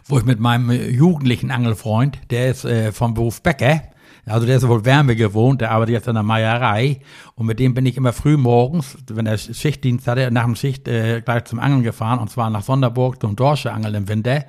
wo 0.06 0.18
ich 0.18 0.24
mit 0.24 0.40
meinem 0.40 0.72
jugendlichen 0.72 1.52
Angelfreund, 1.52 2.18
der 2.30 2.50
ist 2.50 2.64
äh, 2.64 2.90
vom 2.90 3.14
Beruf 3.14 3.40
Bäcker, 3.40 3.82
also 4.26 4.44
der 4.44 4.56
ist 4.56 4.66
wohl 4.66 4.84
Wärme 4.84 5.14
gewohnt, 5.14 5.60
der 5.60 5.70
arbeitet 5.70 5.94
jetzt 5.94 6.08
in 6.08 6.14
der 6.14 6.24
Meierei. 6.24 7.00
Und 7.36 7.46
mit 7.46 7.60
dem 7.60 7.74
bin 7.74 7.86
ich 7.86 7.96
immer 7.96 8.12
früh 8.12 8.36
morgens, 8.36 8.98
wenn 9.08 9.26
er 9.26 9.38
Schichtdienst 9.38 10.08
hatte, 10.08 10.30
nach 10.32 10.44
dem 10.44 10.56
Schicht 10.56 10.88
äh, 10.88 11.20
gleich 11.20 11.44
zum 11.44 11.60
Angeln 11.60 11.84
gefahren. 11.84 12.18
Und 12.18 12.28
zwar 12.28 12.50
nach 12.50 12.62
Sonderburg 12.62 13.20
zum 13.20 13.36
Dorsche-Angeln 13.36 13.94
im 13.94 14.08
Winter, 14.08 14.44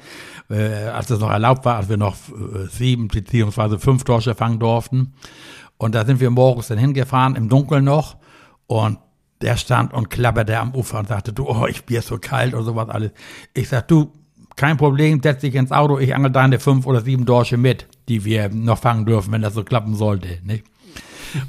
äh, 0.49 0.87
als 0.91 1.11
es 1.11 1.19
noch 1.19 1.29
erlaubt 1.29 1.63
war, 1.65 1.75
als 1.77 1.89
wir 1.89 1.97
noch 1.97 2.15
äh, 2.15 2.67
sieben 2.69 3.07
beziehungsweise 3.07 3.77
fünf 3.77 4.03
Dorsche 4.03 4.33
fangen 4.33 4.59
durften. 4.59 5.13
Und 5.77 5.93
da 5.93 6.05
sind 6.05 6.19
wir 6.19 6.31
morgens 6.31 6.69
dann 6.69 6.79
hingefahren, 6.79 7.35
im 7.35 7.47
Dunkeln 7.47 7.83
noch. 7.83 8.17
Und 8.65 8.97
der 9.41 9.57
stand 9.57 9.93
und 9.93 10.09
klapperte 10.09 10.57
am 10.57 10.73
Ufer 10.73 10.97
und 10.97 11.07
sagte, 11.07 11.33
du, 11.33 11.47
oh, 11.47 11.67
ich 11.67 11.85
bin 11.85 12.01
so 12.01 12.17
kalt 12.17 12.55
und 12.55 12.63
sowas 12.63 12.89
alles. 12.89 13.11
Ich 13.53 13.69
sag, 13.69 13.87
du, 13.87 14.11
kein 14.55 14.77
Problem, 14.77 15.21
setz 15.21 15.41
dich 15.41 15.53
ins 15.53 15.71
Auto, 15.71 15.99
ich 15.99 16.15
angel 16.15 16.31
deine 16.31 16.59
fünf 16.59 16.87
oder 16.87 17.01
sieben 17.01 17.25
Dorsche 17.25 17.57
mit, 17.57 17.87
die 18.07 18.25
wir 18.25 18.49
noch 18.49 18.79
fangen 18.79 19.05
dürfen, 19.05 19.31
wenn 19.31 19.41
das 19.41 19.53
so 19.53 19.63
klappen 19.63 19.95
sollte. 19.95 20.39
Nicht? 20.43 20.63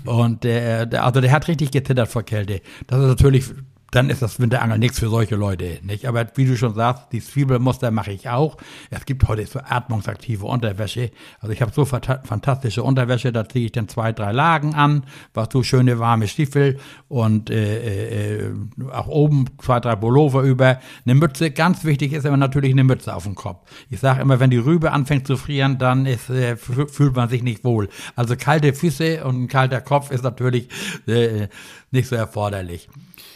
Und 0.04 0.44
der, 0.44 1.04
also 1.04 1.20
der 1.20 1.30
hat 1.30 1.48
richtig 1.48 1.70
gezittert 1.70 2.08
vor 2.08 2.22
Kälte. 2.22 2.60
Das 2.86 3.00
ist 3.00 3.06
natürlich 3.06 3.44
dann 3.90 4.10
ist 4.10 4.20
das 4.20 4.38
Winterangeln 4.38 4.80
nichts 4.80 4.98
für 4.98 5.08
solche 5.08 5.36
Leute, 5.36 5.78
nicht? 5.82 6.06
Aber 6.06 6.26
wie 6.34 6.44
du 6.44 6.56
schon 6.56 6.74
sagst, 6.74 7.04
die 7.12 7.20
Zwiebelmuster 7.20 7.90
mache 7.90 8.12
ich 8.12 8.28
auch. 8.28 8.58
Es 8.90 9.06
gibt 9.06 9.26
heute 9.28 9.46
so 9.46 9.60
atmungsaktive 9.60 10.44
Unterwäsche. 10.44 11.10
Also 11.40 11.52
ich 11.52 11.62
habe 11.62 11.72
so 11.72 11.86
fantastische 11.86 12.82
Unterwäsche, 12.82 13.32
da 13.32 13.48
ziehe 13.48 13.66
ich 13.66 13.72
dann 13.72 13.88
zwei, 13.88 14.12
drei 14.12 14.32
Lagen 14.32 14.74
an, 14.74 15.04
was 15.32 15.48
so 15.50 15.62
schöne 15.62 15.98
warme 15.98 16.28
Stiefel 16.28 16.78
und 17.08 17.48
äh, 17.48 18.40
äh, 18.40 18.52
auch 18.92 19.08
oben 19.08 19.46
zwei, 19.62 19.80
drei 19.80 19.96
Pullover 19.96 20.42
über. 20.42 20.80
Eine 21.06 21.14
Mütze, 21.14 21.50
ganz 21.50 21.84
wichtig 21.84 22.12
ist 22.12 22.26
immer 22.26 22.36
natürlich 22.36 22.72
eine 22.72 22.84
Mütze 22.84 23.14
auf 23.14 23.24
dem 23.24 23.34
Kopf. 23.34 23.66
Ich 23.88 24.00
sage 24.00 24.20
immer, 24.20 24.38
wenn 24.38 24.50
die 24.50 24.58
Rübe 24.58 24.92
anfängt 24.92 25.26
zu 25.26 25.38
frieren, 25.38 25.78
dann 25.78 26.04
ist, 26.04 26.28
äh, 26.28 26.56
fühlt 26.56 27.16
man 27.16 27.30
sich 27.30 27.42
nicht 27.42 27.64
wohl. 27.64 27.88
Also 28.16 28.36
kalte 28.36 28.74
Füße 28.74 29.24
und 29.24 29.44
ein 29.44 29.48
kalter 29.48 29.80
Kopf 29.80 30.10
ist 30.10 30.24
natürlich 30.24 30.68
äh, 31.06 31.48
nicht 31.90 32.08
so 32.08 32.16
erforderlich. 32.16 32.90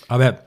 Aber 0.09 0.42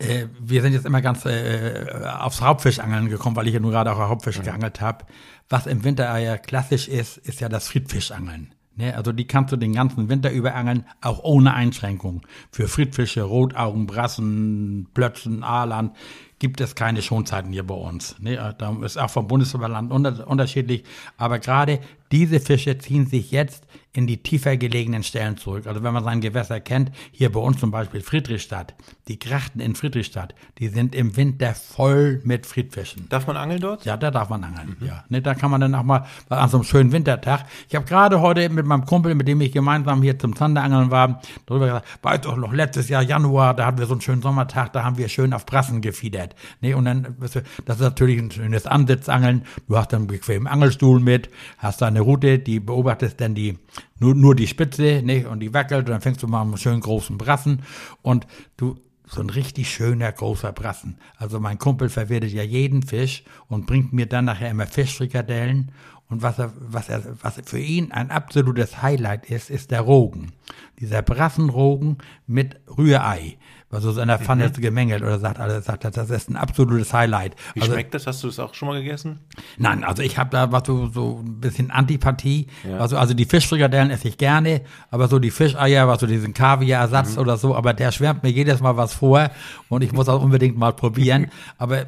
äh, 0.00 0.26
wir 0.40 0.62
sind 0.62 0.72
jetzt 0.72 0.86
immer 0.86 1.02
ganz 1.02 1.24
äh, 1.26 1.86
aufs 2.18 2.42
Raubfischangeln 2.42 3.08
gekommen, 3.08 3.36
weil 3.36 3.46
ich 3.46 3.54
ja 3.54 3.60
nur 3.60 3.70
gerade 3.70 3.92
auch 3.92 3.98
Raubfisch 3.98 4.38
ja. 4.38 4.42
geangelt 4.42 4.80
habe. 4.80 5.04
Was 5.48 5.66
im 5.66 5.84
Winter 5.84 6.16
ja 6.18 6.38
klassisch 6.38 6.88
ist, 6.88 7.18
ist 7.18 7.40
ja 7.40 7.48
das 7.48 7.68
Friedfischangeln. 7.68 8.54
Ne? 8.76 8.96
Also 8.96 9.12
die 9.12 9.26
kannst 9.26 9.52
du 9.52 9.56
den 9.56 9.74
ganzen 9.74 10.08
Winter 10.08 10.30
über 10.30 10.54
angeln, 10.54 10.84
auch 11.00 11.22
ohne 11.22 11.54
Einschränkung. 11.54 12.22
Für 12.50 12.66
Friedfische, 12.66 13.22
Rotaugen, 13.22 13.86
Brassen, 13.86 14.88
Plötzen, 14.94 15.42
Aaland 15.42 15.94
gibt 16.38 16.62
es 16.62 16.74
keine 16.74 17.02
Schonzeiten 17.02 17.52
hier 17.52 17.66
bei 17.66 17.74
uns. 17.74 18.16
Ne? 18.20 18.54
Da 18.56 18.76
ist 18.82 18.96
auch 18.96 19.10
vom 19.10 19.28
Bundesland 19.28 19.92
unterschiedlich. 19.92 20.84
Aber 21.18 21.38
gerade 21.38 21.80
diese 22.10 22.40
Fische 22.40 22.78
ziehen 22.78 23.06
sich 23.06 23.30
jetzt 23.30 23.66
in 23.92 24.06
die 24.06 24.22
tiefer 24.22 24.56
gelegenen 24.56 25.02
Stellen 25.02 25.36
zurück. 25.36 25.66
Also 25.66 25.82
wenn 25.82 25.92
man 25.92 26.04
sein 26.04 26.20
Gewässer 26.20 26.60
kennt, 26.60 26.92
hier 27.10 27.32
bei 27.32 27.40
uns 27.40 27.58
zum 27.58 27.72
Beispiel 27.72 28.00
Friedrichstadt, 28.00 28.74
die 29.08 29.18
Grachten 29.18 29.58
in 29.58 29.74
Friedrichstadt, 29.74 30.34
die 30.58 30.68
sind 30.68 30.94
im 30.94 31.16
Winter 31.16 31.54
voll 31.54 32.20
mit 32.22 32.46
Friedfischen. 32.46 33.08
Darf 33.08 33.26
man 33.26 33.36
angeln 33.36 33.60
dort? 33.60 33.84
Ja, 33.84 33.96
da 33.96 34.12
darf 34.12 34.28
man 34.28 34.44
angeln. 34.44 34.76
Mhm. 34.78 34.86
Ja, 34.86 35.04
ne, 35.08 35.20
da 35.20 35.34
kann 35.34 35.50
man 35.50 35.60
dann 35.60 35.74
auch 35.74 35.82
mal 35.82 36.06
an 36.28 36.48
so 36.48 36.58
einem 36.58 36.64
schönen 36.64 36.92
Wintertag. 36.92 37.46
Ich 37.68 37.74
habe 37.74 37.84
gerade 37.84 38.20
heute 38.20 38.48
mit 38.48 38.64
meinem 38.64 38.86
Kumpel, 38.86 39.16
mit 39.16 39.26
dem 39.26 39.40
ich 39.40 39.50
gemeinsam 39.50 40.02
hier 40.02 40.16
zum 40.18 40.36
Zanderangeln 40.36 40.92
war, 40.92 41.20
darüber 41.46 41.66
gesagt, 41.66 41.88
weißt 42.02 42.24
doch 42.26 42.36
noch 42.36 42.52
letztes 42.52 42.88
Jahr 42.88 43.02
Januar, 43.02 43.54
da 43.54 43.66
hatten 43.66 43.78
wir 43.78 43.86
so 43.86 43.94
einen 43.94 44.00
schönen 44.02 44.22
Sommertag, 44.22 44.72
da 44.72 44.84
haben 44.84 44.98
wir 44.98 45.08
schön 45.08 45.32
auf 45.32 45.46
Brassen 45.46 45.80
gefiedert. 45.80 46.36
Ne, 46.60 46.74
und 46.74 46.84
dann, 46.84 47.16
das 47.18 47.34
ist 47.34 47.80
natürlich 47.80 48.20
ein 48.20 48.30
schönes 48.30 48.66
Ansitzangeln. 48.66 49.42
Du 49.66 49.76
hast 49.76 49.92
dann 49.92 50.02
einen 50.02 50.06
bequemen 50.06 50.46
Angelstuhl 50.46 51.00
mit, 51.00 51.28
hast 51.58 51.82
deine 51.82 52.02
Route, 52.02 52.38
die 52.38 52.60
beobachtest 52.60 53.20
dann 53.20 53.34
die 53.34 53.58
nur, 53.98 54.14
nur 54.14 54.34
die 54.34 54.46
Spitze, 54.46 55.02
nicht? 55.02 55.26
Und 55.26 55.40
die 55.40 55.54
wackelt 55.54 55.86
und 55.86 55.90
dann 55.90 56.00
fängst 56.00 56.22
du 56.22 56.26
mal 56.26 56.42
einen 56.42 56.56
schönen 56.56 56.80
großen 56.80 57.18
Brassen 57.18 57.62
und 58.02 58.26
du, 58.56 58.76
so 59.06 59.20
ein 59.20 59.30
richtig 59.30 59.70
schöner 59.70 60.12
großer 60.12 60.52
Brassen. 60.52 60.98
Also 61.16 61.40
mein 61.40 61.58
Kumpel 61.58 61.88
verwertet 61.88 62.32
ja 62.32 62.42
jeden 62.42 62.82
Fisch 62.82 63.24
und 63.48 63.66
bringt 63.66 63.92
mir 63.92 64.06
dann 64.06 64.26
nachher 64.26 64.50
immer 64.50 64.66
Fischfrikadellen 64.66 65.72
und 66.10 66.22
was 66.22 66.38
er, 66.38 66.52
was 66.58 66.88
er, 66.88 67.02
was 67.22 67.40
für 67.44 67.60
ihn 67.60 67.92
ein 67.92 68.10
absolutes 68.10 68.82
Highlight 68.82 69.30
ist, 69.30 69.48
ist 69.48 69.70
der 69.70 69.82
Rogen. 69.82 70.32
Dieser 70.80 71.02
Brassenrogen 71.02 71.98
mit 72.26 72.60
Rührei 72.66 73.38
was 73.70 73.84
so 73.84 74.00
in 74.00 74.08
der 74.08 74.18
Pfanne 74.18 74.48
mhm. 74.48 74.60
gemengelt 74.60 75.02
oder 75.02 75.18
sagt, 75.20 75.38
also 75.38 75.60
sagt, 75.60 75.84
das 75.84 76.10
ist 76.10 76.28
ein 76.28 76.36
absolutes 76.36 76.92
Highlight. 76.92 77.36
Wie 77.54 77.60
also, 77.60 77.72
schmeckt 77.72 77.94
das? 77.94 78.06
Hast 78.06 78.22
du 78.22 78.26
das 78.26 78.40
auch 78.40 78.52
schon 78.52 78.66
mal 78.66 78.82
gegessen? 78.82 79.20
Nein, 79.58 79.84
also 79.84 80.02
ich 80.02 80.18
habe 80.18 80.30
da 80.30 80.50
was 80.50 80.66
so, 80.66 80.88
so 80.88 81.22
ein 81.24 81.40
bisschen 81.40 81.70
Antipathie. 81.70 82.48
Ja. 82.68 82.78
Also, 82.78 82.98
also 82.98 83.14
die 83.14 83.26
Fischfrikadellen 83.26 83.90
esse 83.90 84.08
ich 84.08 84.18
gerne, 84.18 84.62
aber 84.90 85.06
so 85.06 85.20
die 85.20 85.30
Fischeier, 85.30 85.86
was 85.86 86.00
so 86.00 86.08
diesen 86.08 86.34
Kaviarersatz 86.34 87.14
mhm. 87.14 87.20
oder 87.20 87.36
so, 87.36 87.54
aber 87.54 87.72
der 87.72 87.92
schwärmt 87.92 88.24
mir 88.24 88.30
jedes 88.30 88.60
Mal 88.60 88.76
was 88.76 88.92
vor 88.92 89.30
und 89.68 89.82
ich 89.82 89.92
muss 89.92 90.08
auch 90.08 90.20
unbedingt 90.20 90.58
mal 90.58 90.72
probieren. 90.72 91.28
aber 91.58 91.86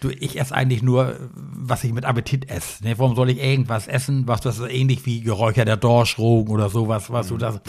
du, 0.00 0.10
ich 0.10 0.38
esse 0.40 0.52
eigentlich 0.52 0.82
nur, 0.82 1.14
was 1.34 1.84
ich 1.84 1.92
mit 1.92 2.04
Appetit 2.04 2.50
esse. 2.50 2.82
Ne? 2.82 2.98
Warum 2.98 3.14
soll 3.14 3.30
ich 3.30 3.40
irgendwas 3.40 3.86
essen, 3.86 4.26
was 4.26 4.40
das 4.40 4.56
so 4.56 4.66
ähnlich 4.66 5.06
wie 5.06 5.20
geräucherter 5.20 5.76
Dorschrogen 5.76 6.52
oder 6.52 6.70
sowas, 6.70 7.12
was 7.12 7.26
mhm. 7.26 7.34
du 7.34 7.38
das, 7.38 7.60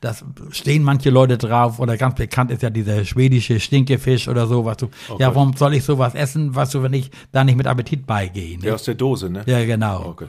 das 0.00 0.24
stehen 0.50 0.82
manche 0.82 1.10
Leute 1.10 1.38
drauf 1.38 1.78
oder 1.78 1.96
ganz 1.96 2.16
bekannt 2.16 2.50
ist 2.50 2.62
ja 2.62 2.70
dieser 2.70 3.03
schwedische 3.04 3.60
Stinkefisch 3.60 4.28
oder 4.28 4.46
so, 4.46 4.64
was 4.64 4.78
du, 4.78 4.86
okay. 5.08 5.22
ja, 5.22 5.34
warum 5.34 5.56
soll 5.56 5.74
ich 5.74 5.84
sowas 5.84 6.14
essen, 6.14 6.54
was 6.54 6.70
du, 6.70 6.82
wenn 6.82 6.92
ich 6.92 7.10
da 7.32 7.44
nicht 7.44 7.56
mit 7.56 7.66
Appetit 7.66 8.06
beigehe? 8.06 8.58
Ne? 8.58 8.66
Ja, 8.66 8.74
aus 8.74 8.84
der 8.84 8.94
Dose, 8.94 9.30
ne? 9.30 9.42
Ja, 9.46 9.64
genau. 9.64 10.04
Okay. 10.06 10.26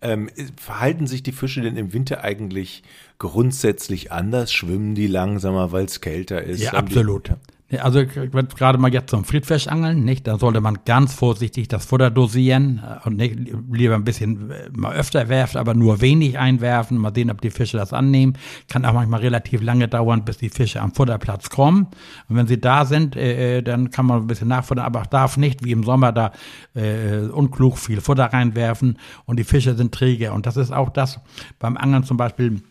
Ähm, 0.00 0.30
verhalten 0.56 1.06
sich 1.06 1.22
die 1.22 1.32
Fische 1.32 1.60
denn 1.60 1.76
im 1.76 1.92
Winter 1.92 2.22
eigentlich 2.24 2.82
grundsätzlich 3.18 4.12
anders? 4.12 4.52
Schwimmen 4.52 4.94
die 4.94 5.06
langsamer, 5.06 5.72
weil 5.72 5.84
es 5.84 6.00
kälter 6.00 6.42
ist? 6.42 6.62
Ja, 6.62 6.72
absolut. 6.72 7.28
Die, 7.28 7.55
also 7.80 8.04
gerade 8.06 8.78
mal 8.78 8.92
jetzt 8.92 9.10
zum 9.10 9.24
Friedfischangeln, 9.24 10.04
nicht? 10.04 10.26
Da 10.28 10.38
sollte 10.38 10.60
man 10.60 10.78
ganz 10.84 11.14
vorsichtig 11.14 11.66
das 11.66 11.84
Futter 11.84 12.10
dosieren 12.10 12.80
äh, 12.84 13.06
und 13.06 13.16
nicht, 13.16 13.36
lieber 13.72 13.96
ein 13.96 14.04
bisschen 14.04 14.52
äh, 14.52 14.68
mal 14.72 14.94
öfter 14.94 15.28
werfen, 15.28 15.58
aber 15.58 15.74
nur 15.74 16.00
wenig 16.00 16.38
einwerfen. 16.38 16.96
Mal 16.96 17.12
sehen, 17.12 17.28
ob 17.28 17.40
die 17.40 17.50
Fische 17.50 17.76
das 17.76 17.92
annehmen. 17.92 18.38
Kann 18.68 18.84
auch 18.84 18.92
manchmal 18.92 19.20
relativ 19.20 19.62
lange 19.62 19.88
dauern, 19.88 20.24
bis 20.24 20.38
die 20.38 20.48
Fische 20.48 20.80
am 20.80 20.92
Futterplatz 20.92 21.50
kommen. 21.50 21.88
Und 22.28 22.36
wenn 22.36 22.46
sie 22.46 22.60
da 22.60 22.84
sind, 22.84 23.16
äh, 23.16 23.58
äh 23.58 23.62
dann 23.62 23.90
kann 23.90 24.06
man 24.06 24.22
ein 24.22 24.26
bisschen 24.28 24.48
nachfuttern, 24.48 24.84
aber 24.84 25.02
darf 25.02 25.36
nicht 25.36 25.64
wie 25.64 25.72
im 25.72 25.82
Sommer 25.82 26.12
da 26.12 26.30
äh, 26.74 27.26
unklug 27.32 27.78
viel 27.78 28.00
Futter 28.00 28.26
reinwerfen 28.26 28.96
und 29.24 29.40
die 29.40 29.44
Fische 29.44 29.74
sind 29.74 29.92
träge. 29.92 30.32
Und 30.32 30.46
das 30.46 30.56
ist 30.56 30.72
auch 30.72 30.90
das 30.90 31.18
beim 31.58 31.76
Angeln 31.76 32.04
zum 32.04 32.16
Beispiel 32.16 32.62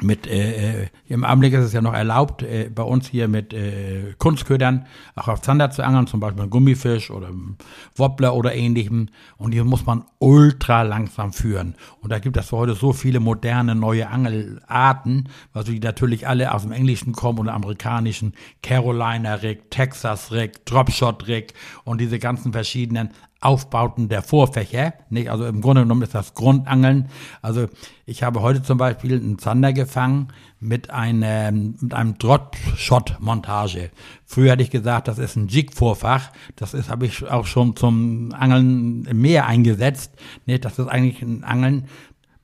mit 0.00 0.26
äh, 0.26 0.84
äh, 0.84 0.86
im 1.06 1.22
Augenblick 1.22 1.52
ist 1.52 1.64
es 1.66 1.72
ja 1.74 1.82
noch 1.82 1.92
erlaubt, 1.92 2.42
äh, 2.42 2.70
bei 2.74 2.82
uns 2.82 3.08
hier 3.08 3.28
mit 3.28 3.52
äh, 3.52 4.14
Kunstködern 4.18 4.86
auch 5.16 5.28
auf 5.28 5.42
Zander 5.42 5.70
zu 5.70 5.84
angeln, 5.84 6.06
zum 6.06 6.18
Beispiel 6.18 6.40
einen 6.40 6.50
Gummifisch 6.50 7.10
oder 7.10 7.28
einen 7.28 7.58
Wobbler 7.96 8.34
oder 8.34 8.54
ähnlichem. 8.54 9.10
Und 9.36 9.52
hier 9.52 9.64
muss 9.64 9.84
man 9.84 10.04
ultra 10.18 10.82
langsam 10.82 11.34
führen. 11.34 11.74
Und 12.00 12.10
da 12.10 12.20
gibt 12.20 12.38
es 12.38 12.50
heute 12.52 12.74
so 12.74 12.94
viele 12.94 13.20
moderne 13.20 13.74
neue 13.74 14.08
Angelarten, 14.08 15.28
also 15.52 15.72
die 15.72 15.80
natürlich 15.80 16.26
alle 16.26 16.54
aus 16.54 16.62
dem 16.62 16.72
Englischen 16.72 17.12
kommen 17.12 17.40
oder 17.40 17.52
amerikanischen 17.52 18.32
Carolina 18.62 19.34
Rig, 19.34 19.70
Texas 19.70 20.32
Rig, 20.32 20.64
Dropshot 20.64 21.26
Rig 21.26 21.52
und 21.84 22.00
diese 22.00 22.18
ganzen 22.18 22.52
verschiedenen 22.52 23.10
Aufbauten 23.42 24.08
der 24.08 24.22
Vorfächer. 24.22 24.94
Nicht? 25.10 25.30
Also 25.30 25.44
im 25.46 25.60
Grunde 25.60 25.82
genommen 25.82 26.02
ist 26.02 26.14
das 26.14 26.34
Grundangeln. 26.34 27.08
Also 27.42 27.66
ich 28.06 28.22
habe 28.22 28.42
heute 28.42 28.62
zum 28.62 28.78
Beispiel 28.78 29.16
einen 29.16 29.38
Zander 29.38 29.72
gefangen 29.72 30.28
mit 30.60 30.90
einem, 30.90 31.76
mit 31.80 31.94
einem 31.94 32.18
Drop-Shot-Montage. 32.18 33.90
Früher 34.24 34.52
hätte 34.52 34.62
ich 34.62 34.70
gesagt, 34.70 35.08
das 35.08 35.18
ist 35.18 35.36
ein 35.36 35.48
Jig-Vorfach. 35.48 36.30
Das 36.56 36.74
ist, 36.74 36.88
habe 36.88 37.06
ich 37.06 37.28
auch 37.28 37.46
schon 37.46 37.76
zum 37.76 38.32
Angeln 38.32 39.04
im 39.06 39.20
Meer 39.20 39.46
eingesetzt. 39.46 40.12
Nicht? 40.46 40.64
Das 40.64 40.78
ist 40.78 40.88
eigentlich 40.88 41.22
ein 41.22 41.44
Angeln 41.44 41.88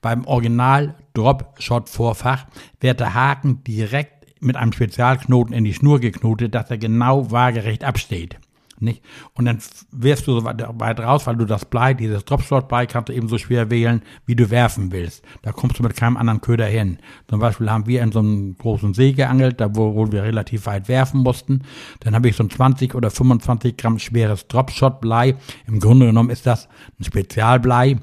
beim 0.01 0.25
Original 0.25 0.95
Drop-Shot-Vorfach 1.13 2.45
wird 2.79 2.99
der 2.99 3.13
Haken 3.13 3.63
direkt 3.63 4.41
mit 4.41 4.55
einem 4.55 4.71
Spezialknoten 4.71 5.53
in 5.53 5.65
die 5.65 5.73
Schnur 5.73 5.99
geknotet, 5.99 6.55
dass 6.55 6.71
er 6.71 6.77
genau 6.77 7.31
waagerecht 7.31 7.83
absteht. 7.83 8.37
Nicht? 8.81 9.03
Und 9.33 9.45
dann 9.45 9.59
wirst 9.91 10.27
du 10.27 10.39
so 10.39 10.45
weit 10.45 10.99
raus, 10.99 11.27
weil 11.27 11.35
du 11.35 11.45
das 11.45 11.65
Blei, 11.65 11.93
dieses 11.93 12.25
Dropshot-Blei 12.25 12.85
kannst 12.85 13.09
du 13.09 13.13
eben 13.13 13.27
so 13.27 13.37
schwer 13.37 13.69
wählen, 13.69 14.01
wie 14.25 14.35
du 14.35 14.49
werfen 14.49 14.91
willst. 14.91 15.23
Da 15.41 15.51
kommst 15.51 15.79
du 15.79 15.83
mit 15.83 15.95
keinem 15.95 16.17
anderen 16.17 16.41
Köder 16.41 16.65
hin. 16.65 16.97
Zum 17.27 17.39
Beispiel 17.39 17.69
haben 17.69 17.87
wir 17.87 18.01
in 18.01 18.11
so 18.11 18.19
einem 18.19 18.57
großen 18.57 18.93
See 18.93 19.13
geangelt, 19.13 19.59
da 19.59 19.75
wo, 19.75 19.95
wo 19.95 20.11
wir 20.11 20.23
relativ 20.23 20.65
weit 20.65 20.87
werfen 20.87 21.21
mussten. 21.21 21.63
Dann 21.99 22.15
habe 22.15 22.29
ich 22.29 22.35
so 22.35 22.43
ein 22.43 22.49
20 22.49 22.95
oder 22.95 23.11
25 23.11 23.77
Gramm 23.77 23.99
schweres 23.99 24.47
Dropshot-Blei. 24.47 25.35
Im 25.67 25.79
Grunde 25.79 26.07
genommen 26.07 26.29
ist 26.29 26.45
das 26.45 26.67
ein 26.99 27.03
Spezialblei 27.03 27.97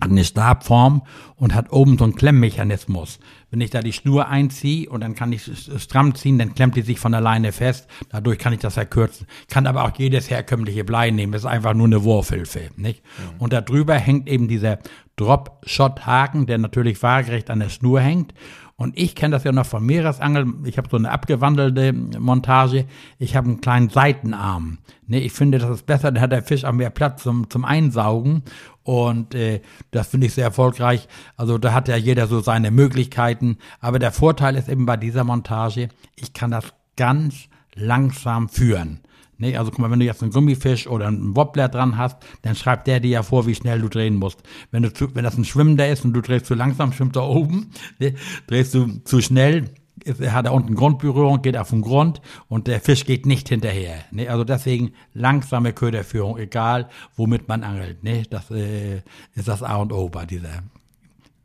hat 0.00 0.10
eine 0.10 0.24
Stabform 0.24 1.02
und 1.36 1.54
hat 1.54 1.72
oben 1.72 1.98
so 1.98 2.04
einen 2.04 2.14
Klemmmechanismus. 2.14 3.18
Wenn 3.50 3.60
ich 3.60 3.70
da 3.70 3.80
die 3.80 3.92
Schnur 3.92 4.28
einziehe 4.28 4.90
und 4.90 5.00
dann 5.00 5.14
kann 5.14 5.32
ich 5.32 5.50
stramm 5.78 6.14
ziehen, 6.14 6.38
dann 6.38 6.54
klemmt 6.54 6.76
die 6.76 6.82
sich 6.82 6.98
von 6.98 7.14
alleine 7.14 7.52
fest. 7.52 7.88
Dadurch 8.10 8.38
kann 8.38 8.52
ich 8.52 8.60
das 8.60 8.74
verkürzen. 8.74 9.26
Kann 9.48 9.66
aber 9.66 9.84
auch 9.84 9.92
jedes 9.96 10.28
herkömmliche 10.28 10.84
Blei 10.84 11.10
nehmen. 11.10 11.32
Das 11.32 11.42
ist 11.42 11.46
einfach 11.46 11.74
nur 11.74 11.86
eine 11.86 12.04
Wurfhilfe, 12.04 12.70
nicht? 12.76 13.02
Mhm. 13.02 13.40
Und 13.40 13.52
darüber 13.52 13.94
hängt 13.94 14.28
eben 14.28 14.48
dieser 14.48 14.78
Drop-Shot-Haken, 15.16 16.46
der 16.46 16.58
natürlich 16.58 17.02
waagerecht 17.02 17.50
an 17.50 17.60
der 17.60 17.70
Schnur 17.70 18.00
hängt. 18.00 18.34
Und 18.80 18.96
ich 18.96 19.16
kenne 19.16 19.32
das 19.34 19.42
ja 19.42 19.50
noch 19.50 19.66
vom 19.66 19.84
Meeresangeln. 19.84 20.62
Ich 20.64 20.78
habe 20.78 20.88
so 20.88 20.96
eine 20.96 21.10
abgewandelte 21.10 21.92
Montage. 21.92 22.86
Ich 23.18 23.34
habe 23.34 23.48
einen 23.48 23.60
kleinen 23.60 23.88
Seitenarm. 23.88 24.78
Ne, 25.08 25.18
ich 25.18 25.32
finde, 25.32 25.58
das 25.58 25.70
ist 25.70 25.86
besser, 25.86 26.12
dann 26.12 26.22
hat 26.22 26.30
der 26.30 26.44
Fisch 26.44 26.64
auch 26.64 26.72
mehr 26.72 26.90
Platz 26.90 27.24
zum, 27.24 27.50
zum 27.50 27.64
Einsaugen. 27.64 28.44
Und 28.88 29.34
äh, 29.34 29.60
das 29.90 30.08
finde 30.08 30.28
ich 30.28 30.32
sehr 30.32 30.44
erfolgreich. 30.44 31.08
Also 31.36 31.58
da 31.58 31.74
hat 31.74 31.88
ja 31.88 31.96
jeder 31.96 32.26
so 32.26 32.40
seine 32.40 32.70
Möglichkeiten. 32.70 33.58
Aber 33.80 33.98
der 33.98 34.12
Vorteil 34.12 34.56
ist 34.56 34.70
eben 34.70 34.86
bei 34.86 34.96
dieser 34.96 35.24
Montage, 35.24 35.90
ich 36.16 36.32
kann 36.32 36.50
das 36.50 36.64
ganz 36.96 37.34
langsam 37.74 38.48
führen. 38.48 39.00
Nee, 39.36 39.58
also 39.58 39.70
guck 39.70 39.80
mal, 39.80 39.90
wenn 39.90 40.00
du 40.00 40.06
jetzt 40.06 40.22
einen 40.22 40.32
Gummifisch 40.32 40.86
oder 40.86 41.08
einen 41.08 41.36
Wobbler 41.36 41.68
dran 41.68 41.98
hast, 41.98 42.16
dann 42.40 42.54
schreibt 42.54 42.86
der 42.86 43.00
dir 43.00 43.10
ja 43.10 43.22
vor, 43.22 43.46
wie 43.46 43.54
schnell 43.54 43.82
du 43.82 43.90
drehen 43.90 44.14
musst. 44.14 44.42
Wenn 44.70 44.84
du 44.84 44.90
zu, 44.90 45.14
wenn 45.14 45.22
das 45.22 45.36
ein 45.36 45.44
Schwimmender 45.44 45.86
ist 45.90 46.06
und 46.06 46.14
du 46.14 46.22
drehst 46.22 46.46
zu 46.46 46.54
langsam, 46.54 46.94
schwimmt 46.94 47.16
er 47.16 47.28
oben. 47.28 47.72
Nee, 47.98 48.14
drehst 48.46 48.72
du 48.72 48.86
zu 49.04 49.20
schnell, 49.20 49.68
ist, 50.04 50.20
hat 50.20 50.46
er 50.46 50.52
unten 50.52 50.74
Grundberührung, 50.74 51.42
geht 51.42 51.56
auf 51.56 51.70
den 51.70 51.82
Grund 51.82 52.20
und 52.48 52.66
der 52.66 52.80
Fisch 52.80 53.04
geht 53.04 53.26
nicht 53.26 53.48
hinterher. 53.48 54.04
Nee, 54.10 54.28
also 54.28 54.44
deswegen 54.44 54.92
langsame 55.14 55.72
Köderführung, 55.72 56.38
egal 56.38 56.88
womit 57.16 57.48
man 57.48 57.62
angelt. 57.62 58.02
Nee, 58.02 58.24
das 58.28 58.50
äh, 58.50 59.02
ist 59.34 59.48
das 59.48 59.62
A 59.62 59.76
und 59.76 59.92
O 59.92 60.08
bei 60.08 60.26
dieser 60.26 60.62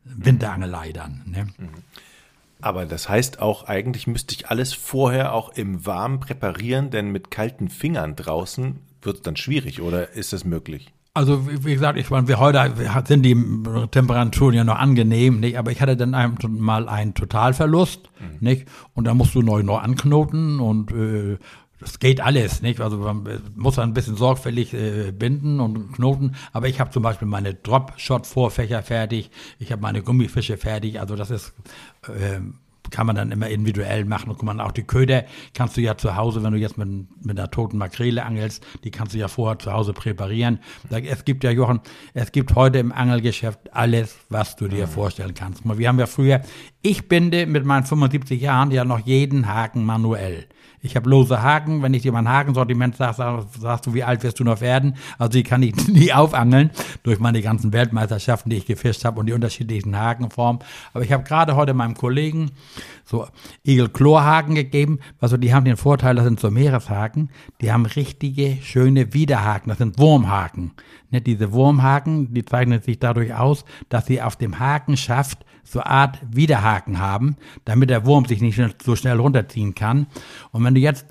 Winterangelei 0.04 0.92
dann. 0.92 1.22
Ne? 1.26 1.48
Mhm. 1.58 1.70
Aber 2.62 2.86
das 2.86 3.10
heißt 3.10 3.42
auch, 3.42 3.66
eigentlich 3.66 4.08
müsste 4.08 4.34
ich 4.34 4.50
alles 4.50 4.74
vorher 4.74 5.34
auch 5.34 5.50
im 5.50 5.86
Warmen 5.86 6.22
präparieren, 6.22 6.92
denn 6.92 7.12
mit 7.12 7.30
kalten 7.30 7.68
Fingern 7.68 8.16
draußen 8.16 8.80
wird 9.02 9.18
es 9.18 9.22
dann 9.22 9.36
schwierig, 9.36 9.82
oder 9.82 10.12
ist 10.12 10.32
das 10.32 10.46
möglich? 10.46 10.94
Also 11.16 11.48
wie 11.48 11.74
gesagt, 11.74 12.00
ich 12.00 12.10
meine, 12.10 12.28
wir 12.28 12.40
heute 12.40 12.74
sind 13.06 13.22
die 13.22 13.36
Temperaturen 13.92 14.56
ja 14.56 14.64
noch 14.64 14.80
angenehm, 14.80 15.40
nicht? 15.40 15.60
Aber 15.60 15.72
ich 15.72 15.80
hatte 15.80 15.96
dann 15.96 16.38
mal 16.50 16.90
einen 16.90 17.14
Totalverlust, 17.14 18.10
mhm. 18.20 18.38
nicht? 18.40 18.68
Und 18.96 19.06
da 19.06 19.14
musst 19.14 19.36
du 19.36 19.44
neu 19.44 19.62
neu 19.62 19.76
anknoten 19.76 20.60
und 20.60 20.92
äh, 20.92 21.38
das 21.80 22.00
geht 22.00 22.20
alles, 22.20 22.64
nicht? 22.64 22.82
Also 22.82 22.98
man 22.98 23.42
muss 23.56 23.78
ein 23.78 23.94
bisschen 23.94 24.16
sorgfältig 24.16 24.74
äh, 24.74 25.12
binden 25.12 25.60
und 25.60 25.92
knoten. 25.94 26.36
Aber 26.52 26.68
ich 26.68 26.80
habe 26.80 26.90
zum 26.90 27.04
Beispiel 27.04 27.28
meine 27.28 27.54
Drop-Shot-Vorfächer 27.54 28.82
fertig. 28.82 29.30
Ich 29.60 29.72
habe 29.72 29.82
meine 29.82 30.02
Gummifische 30.02 30.58
fertig. 30.58 31.00
Also 31.00 31.16
das 31.16 31.30
ist 31.30 31.54
äh, 32.08 32.40
kann 32.94 33.08
man 33.08 33.16
dann 33.16 33.32
immer 33.32 33.50
individuell 33.50 34.06
machen. 34.06 34.30
Und 34.30 34.38
guck 34.38 34.46
mal, 34.46 34.62
auch 34.62 34.72
die 34.72 34.84
Köder 34.84 35.26
kannst 35.54 35.76
du 35.76 35.82
ja 35.82 35.98
zu 35.98 36.16
Hause, 36.16 36.44
wenn 36.44 36.54
du 36.54 36.60
jetzt 36.60 36.78
mit, 36.78 36.88
mit 37.26 37.38
einer 37.38 37.50
toten 37.50 37.78
Makrele 37.78 38.24
angelst, 38.24 38.66
die 38.84 38.92
kannst 38.92 39.16
du 39.16 39.18
ja 39.18 39.28
vorher 39.28 39.58
zu 39.58 39.74
Hause 39.74 39.94
präparieren. 39.94 40.60
Es 40.90 41.26
gibt 41.26 41.44
ja, 41.44 41.50
Jochen, 41.50 41.82
es 42.14 42.32
gibt 42.32 42.54
heute 42.56 42.78
im 42.78 42.92
Angelgeschäft 42.92 43.74
alles, 43.74 44.16
was 44.30 44.56
du 44.56 44.68
dir 44.68 44.86
mhm. 44.86 44.92
vorstellen 44.92 45.34
kannst. 45.34 45.64
Wir 45.66 45.88
haben 45.88 46.00
ja 46.00 46.06
früher, 46.06 46.42
ich 46.84 47.10
binde 47.10 47.48
mit 47.48 47.66
meinen 47.66 47.84
75 47.84 48.40
Jahren 48.40 48.70
ja 48.70 48.86
noch 48.86 49.00
jeden 49.00 49.48
Haken 49.48 49.84
manuell. 49.84 50.46
Ich 50.86 50.98
habe 50.98 51.10
lose 51.10 51.42
Haken. 51.42 51.82
Wenn 51.82 51.94
ich 51.94 52.02
dir 52.02 52.12
mein 52.12 52.28
Hakensortiment 52.28 52.98
sage, 52.98 53.16
sag, 53.16 53.46
sagst 53.58 53.86
du, 53.88 53.94
wie 53.94 54.04
alt 54.04 54.22
wirst 54.22 54.42
du 54.42 54.44
noch 54.44 54.60
werden? 54.60 54.98
Also 55.18 55.32
die 55.32 55.44
kann 55.44 55.64
ich 55.64 55.88
nie 55.88 56.12
aufangeln 56.12 56.72
durch 57.04 57.20
meine 57.20 57.42
ganzen 57.42 57.72
Weltmeisterschaften, 57.72 58.50
die 58.50 58.58
ich 58.58 58.66
gefischt 58.66 59.06
habe 59.06 59.20
und 59.20 59.28
die 59.28 59.34
unterschiedlichen 59.34 59.98
Hakenformen. 59.98 60.62
Aber 60.94 61.04
ich 61.04 61.12
habe 61.14 61.24
gerade 61.24 61.56
heute 61.56 61.74
meinem 61.74 61.96
Kollegen 61.96 62.52
so 63.06 63.28
Igel-Chlorhaken 63.66 64.56
gegeben. 64.56 65.00
Also 65.20 65.38
die 65.38 65.54
haben 65.54 65.66
den 65.66 65.78
Vorteil, 65.78 66.16
das 66.16 66.26
sind 66.26 66.40
so 66.40 66.52
Meereshaken. 66.52 67.30
Die 67.62 67.72
haben 67.72 67.86
richtige, 67.86 68.58
schöne 68.62 69.14
Widerhaken. 69.14 69.70
Das 69.70 69.78
sind 69.78 70.00
Wurmhaken. 70.00 70.72
Ne, 71.12 71.22
diese 71.22 71.52
Wurmhaken, 71.52 72.34
die 72.34 72.46
zeichnen 72.46 72.82
sich 72.82 73.00
dadurch 73.00 73.34
aus, 73.34 73.66
dass 73.90 74.06
sie 74.08 74.22
auf 74.22 74.36
dem 74.36 74.60
Hakenschaft 74.60 75.46
so 75.64 75.82
Art 75.82 76.20
Widerhaken 76.30 77.00
haben, 77.00 77.38
damit 77.66 77.90
der 77.90 78.06
Wurm 78.06 78.26
sich 78.26 78.42
nicht 78.42 78.60
so 78.84 78.96
schnell 78.96 79.20
runterziehen 79.20 79.76
kann. 79.76 80.08
Und 80.52 80.64
wenn 80.64 80.76
du 80.76 80.82
jetzt 80.82 81.06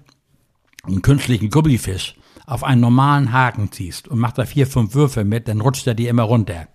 einen 0.84 1.02
künstlichen 1.02 1.50
Gummifisch 1.50 2.16
auf 2.46 2.64
einen 2.64 2.80
normalen 2.80 3.32
Haken 3.32 3.70
ziehst 3.70 4.08
und 4.08 4.18
machst 4.18 4.38
da 4.38 4.44
vier, 4.44 4.66
fünf 4.66 4.94
Würfe 4.94 5.24
mit, 5.24 5.48
dann 5.48 5.60
rutscht 5.60 5.86
er 5.86 5.94
dir 5.94 6.10
immer 6.10 6.24
runter. 6.24 6.68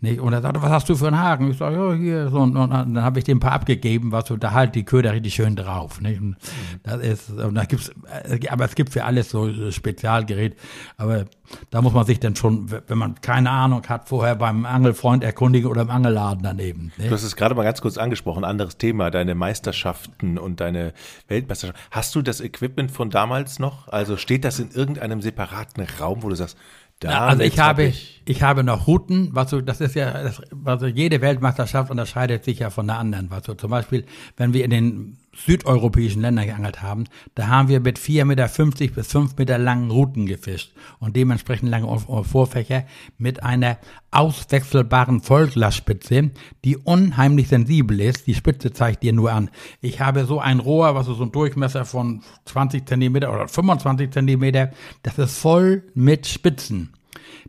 Nicht? 0.00 0.20
Und 0.20 0.32
er 0.32 0.42
sagte, 0.42 0.62
was 0.62 0.70
hast 0.70 0.88
du 0.88 0.94
für 0.94 1.08
einen 1.08 1.18
Haken? 1.18 1.50
Ich 1.50 1.58
sage, 1.58 1.74
ja, 1.74 1.92
hier. 1.92 2.30
So, 2.30 2.38
und, 2.38 2.56
und 2.56 2.70
dann 2.70 3.02
habe 3.02 3.18
ich 3.18 3.24
dem 3.24 3.38
ein 3.38 3.40
paar 3.40 3.52
abgegeben, 3.52 4.12
was 4.12 4.28
so, 4.28 4.36
da 4.36 4.52
halt 4.52 4.76
die 4.76 4.84
Köder 4.84 5.12
richtig 5.12 5.34
schön 5.34 5.56
drauf. 5.56 6.00
Nicht? 6.00 6.20
Und 6.20 6.36
das 6.84 7.00
ist, 7.00 7.30
und 7.30 7.56
da 7.56 7.64
gibt's, 7.64 7.90
äh, 8.28 8.46
aber 8.48 8.64
es 8.64 8.76
gibt 8.76 8.92
für 8.92 9.04
alles 9.04 9.30
so 9.30 9.72
Spezialgerät. 9.72 10.56
Aber 10.98 11.24
da 11.70 11.82
muss 11.82 11.94
man 11.94 12.06
sich 12.06 12.20
dann 12.20 12.36
schon, 12.36 12.70
wenn 12.70 12.98
man 12.98 13.20
keine 13.20 13.50
Ahnung 13.50 13.82
hat, 13.88 14.08
vorher 14.08 14.36
beim 14.36 14.66
Angelfreund 14.66 15.24
erkundigen 15.24 15.68
oder 15.68 15.82
im 15.82 15.90
Angelladen 15.90 16.44
daneben. 16.44 16.92
Nicht? 16.96 17.10
Du 17.10 17.14
hast 17.14 17.24
es 17.24 17.34
gerade 17.34 17.56
mal 17.56 17.64
ganz 17.64 17.80
kurz 17.80 17.98
angesprochen, 17.98 18.44
anderes 18.44 18.76
Thema, 18.78 19.10
deine 19.10 19.34
Meisterschaften 19.34 20.38
und 20.38 20.60
deine 20.60 20.92
Weltmeisterschaften. 21.26 21.82
Hast 21.90 22.14
du 22.14 22.22
das 22.22 22.40
Equipment 22.40 22.92
von 22.92 23.10
damals 23.10 23.58
noch? 23.58 23.88
Also 23.88 24.16
steht 24.16 24.44
das 24.44 24.60
in 24.60 24.70
irgendeinem 24.70 25.22
separaten 25.22 25.84
Raum, 25.98 26.22
wo 26.22 26.28
du 26.28 26.36
sagst, 26.36 26.56
da 27.00 27.26
also 27.28 27.42
ich 27.42 27.58
habe, 27.58 27.84
ich. 27.84 28.22
ich 28.24 28.42
habe 28.42 28.64
noch 28.64 28.86
Routen, 28.86 29.30
was 29.32 29.50
so, 29.50 29.60
das 29.60 29.80
ist 29.80 29.94
ja, 29.94 30.22
das, 30.22 30.42
also 30.64 30.86
jede 30.86 31.20
Weltmeisterschaft 31.20 31.90
unterscheidet 31.90 32.44
sich 32.44 32.58
ja 32.58 32.70
von 32.70 32.86
der 32.86 32.98
anderen. 32.98 33.30
Was 33.30 33.44
so, 33.44 33.54
zum 33.54 33.70
Beispiel, 33.70 34.04
wenn 34.36 34.52
wir 34.52 34.64
in 34.64 34.70
den 34.70 35.18
südeuropäischen 35.46 36.22
Ländern 36.22 36.46
geangelt 36.46 36.82
haben, 36.82 37.04
da 37.34 37.48
haben 37.48 37.68
wir 37.68 37.80
mit 37.80 37.98
4,50 37.98 38.24
Meter 38.24 38.94
bis 38.94 39.12
5 39.12 39.36
Meter 39.36 39.58
langen 39.58 39.90
Routen 39.90 40.26
gefischt 40.26 40.72
und 40.98 41.16
dementsprechend 41.16 41.70
lange 41.70 41.98
Vorfächer 41.98 42.84
mit 43.18 43.42
einer 43.42 43.78
auswechselbaren 44.10 45.20
Vollglasspitze, 45.20 46.30
die 46.64 46.76
unheimlich 46.76 47.48
sensibel 47.48 48.00
ist. 48.00 48.26
Die 48.26 48.34
Spitze 48.34 48.72
zeigt 48.72 49.02
dir 49.02 49.12
nur 49.12 49.32
an. 49.32 49.50
Ich 49.80 50.00
habe 50.00 50.24
so 50.24 50.40
ein 50.40 50.60
Rohr, 50.60 50.94
was 50.94 51.08
ist 51.08 51.18
so 51.18 51.24
ein 51.24 51.32
Durchmesser 51.32 51.84
von 51.84 52.22
20 52.46 52.86
Zentimeter 52.86 53.32
oder 53.32 53.48
25 53.48 54.10
Zentimeter, 54.10 54.70
das 55.02 55.18
ist 55.18 55.38
voll 55.38 55.84
mit 55.94 56.26
Spitzen. 56.26 56.92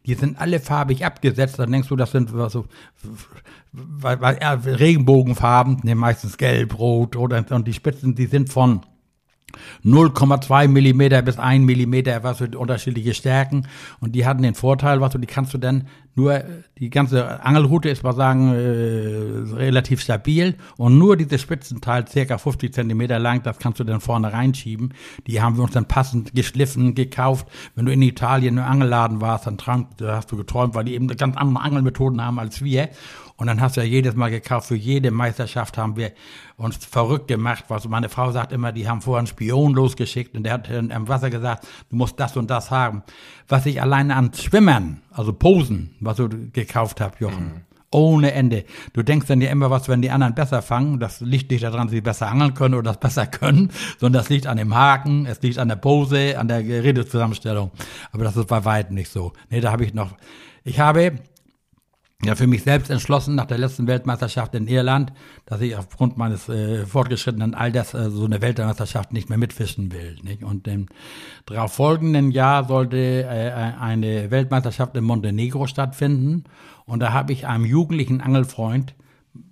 Die 0.05 0.13
sind 0.15 0.39
alle 0.39 0.59
farbig 0.59 1.05
abgesetzt. 1.05 1.59
Dann 1.59 1.71
denkst 1.71 1.89
du, 1.89 1.95
das 1.95 2.11
sind 2.11 2.29
so 2.29 2.65
weil, 3.71 4.19
weil, 4.21 4.39
ja, 4.41 4.53
Regenbogenfarben, 4.53 5.81
ne, 5.83 5.95
meistens 5.95 6.37
gelb, 6.37 6.77
rot, 6.79 7.15
oder 7.15 7.43
und 7.51 7.67
die 7.67 7.73
Spitzen, 7.73 8.15
die 8.15 8.25
sind 8.25 8.51
von 8.51 8.81
0,2 9.85 10.67
Millimeter 10.67 11.21
bis 11.21 11.37
1 11.37 11.65
Millimeter, 11.65 12.23
was 12.23 12.37
für 12.37 12.49
unterschiedliche 12.57 13.13
Stärken. 13.13 13.67
Und 13.99 14.13
die 14.13 14.25
hatten 14.25 14.41
den 14.41 14.55
Vorteil, 14.55 15.01
was 15.01 15.11
du, 15.11 15.17
die 15.17 15.27
kannst 15.27 15.53
du 15.53 15.57
dann 15.57 15.87
nur, 16.15 16.43
die 16.77 16.89
ganze 16.89 17.41
Angelrute 17.45 17.87
ist, 17.87 18.03
mal 18.03 18.13
sagen, 18.13 18.53
äh, 18.53 19.55
relativ 19.55 20.01
stabil. 20.01 20.55
Und 20.75 20.97
nur 20.97 21.15
dieses 21.15 21.41
Spitzenteil, 21.41 22.07
circa 22.07 22.37
50 22.37 22.73
Zentimeter 22.73 23.19
lang, 23.19 23.41
das 23.43 23.57
kannst 23.57 23.79
du 23.79 23.85
dann 23.85 24.01
vorne 24.01 24.33
reinschieben. 24.33 24.93
Die 25.27 25.41
haben 25.41 25.55
wir 25.55 25.63
uns 25.63 25.71
dann 25.71 25.85
passend 25.85 26.35
geschliffen, 26.35 26.93
gekauft. 26.93 27.47
Wenn 27.75 27.85
du 27.85 27.93
in 27.93 28.01
Italien 28.01 28.57
im 28.57 28.63
Angelladen 28.63 29.21
warst, 29.21 29.47
dann 29.47 29.57
träumt, 29.57 29.87
hast 30.01 30.31
du 30.31 30.35
geträumt, 30.35 30.75
weil 30.75 30.83
die 30.83 30.93
eben 30.93 31.07
ganz 31.07 31.37
andere 31.37 31.63
Angelmethoden 31.63 32.21
haben 32.21 32.37
als 32.37 32.61
wir. 32.63 32.89
Und 33.39 33.47
dann 33.47 33.61
hast 33.61 33.77
du 33.77 33.81
ja 33.81 33.87
jedes 33.87 34.15
Mal 34.15 34.29
gekauft, 34.29 34.67
für 34.67 34.75
jede 34.75 35.11
Meisterschaft 35.11 35.77
haben 35.77 35.95
wir 35.95 36.11
uns 36.57 36.75
verrückt 36.75 37.29
gemacht. 37.29 37.63
Was 37.69 37.87
meine 37.87 38.09
Frau 38.09 38.31
sagt 38.33 38.51
immer, 38.51 38.73
die 38.73 38.89
haben 38.89 39.01
vorher 39.01 39.19
einen 39.19 39.27
Spion 39.27 39.73
losgeschickt 39.73 40.35
und 40.35 40.43
der 40.43 40.53
hat 40.53 40.69
im 40.69 41.07
Wasser 41.07 41.29
gesagt, 41.29 41.65
du 41.89 41.95
musst 41.95 42.19
das 42.19 42.35
und 42.35 42.49
das 42.49 42.69
haben. 42.69 43.01
Was 43.47 43.65
ich 43.65 43.81
alleine 43.81 44.17
an 44.17 44.33
Schwimmern, 44.33 45.01
also 45.11 45.31
Posen, 45.31 45.95
was 46.01 46.17
du 46.17 46.27
gekauft 46.51 46.99
hast, 46.99 47.21
Jochen. 47.21 47.45
Mhm. 47.45 47.61
Ohne 47.91 48.33
Ende. 48.33 48.65
Du 48.91 49.03
denkst 49.03 49.27
dann 49.27 49.39
ja 49.39 49.49
immer 49.49 49.71
was, 49.71 49.87
wenn 49.87 50.01
die 50.01 50.11
anderen 50.11 50.35
besser 50.35 50.61
fangen. 50.61 50.99
Das 50.99 51.21
liegt 51.21 51.49
nicht 51.49 51.63
daran, 51.63 51.87
dass 51.87 51.91
sie 51.91 52.01
besser 52.01 52.27
angeln 52.27 52.53
können 52.53 52.75
oder 52.75 52.91
das 52.91 52.99
besser 52.99 53.25
können, 53.25 53.71
sondern 53.97 54.21
das 54.21 54.29
liegt 54.29 54.47
an 54.47 54.57
dem 54.57 54.75
Haken, 54.75 55.25
es 55.25 55.41
liegt 55.41 55.57
an 55.59 55.69
der 55.69 55.77
Pose, 55.77 56.37
an 56.37 56.49
der 56.49 56.61
Gerätezusammenstellung. 56.61 57.71
Aber 58.11 58.25
das 58.25 58.35
ist 58.35 58.47
bei 58.47 58.65
weitem 58.65 58.95
nicht 58.95 59.09
so. 59.09 59.31
Nee, 59.49 59.61
da 59.61 59.71
habe 59.71 59.85
ich 59.85 59.93
noch, 59.93 60.17
ich 60.65 60.79
habe 60.79 61.13
ja 62.23 62.35
für 62.35 62.47
mich 62.47 62.63
selbst 62.63 62.89
entschlossen 62.89 63.35
nach 63.35 63.45
der 63.45 63.57
letzten 63.57 63.87
Weltmeisterschaft 63.87 64.53
in 64.53 64.67
Irland, 64.67 65.13
dass 65.45 65.61
ich 65.61 65.75
aufgrund 65.75 66.17
meines 66.17 66.49
äh, 66.49 66.85
fortgeschrittenen 66.85 67.53
Alters 67.53 67.93
äh, 67.93 68.09
so 68.09 68.25
eine 68.25 68.41
Weltmeisterschaft 68.41 69.13
nicht 69.13 69.29
mehr 69.29 69.37
mitfischen 69.37 69.91
will. 69.93 70.17
Nicht? 70.23 70.43
Und 70.43 70.67
im 70.67 70.87
darauf 71.45 71.73
folgenden 71.73 72.31
Jahr 72.31 72.65
sollte 72.65 72.97
äh, 73.23 73.51
eine 73.79 74.31
Weltmeisterschaft 74.31 74.95
in 74.97 75.05
Montenegro 75.05 75.67
stattfinden. 75.67 76.43
Und 76.85 76.99
da 76.99 77.13
habe 77.13 77.31
ich 77.31 77.47
einem 77.47 77.65
jugendlichen 77.65 78.19
Angelfreund 78.19 78.95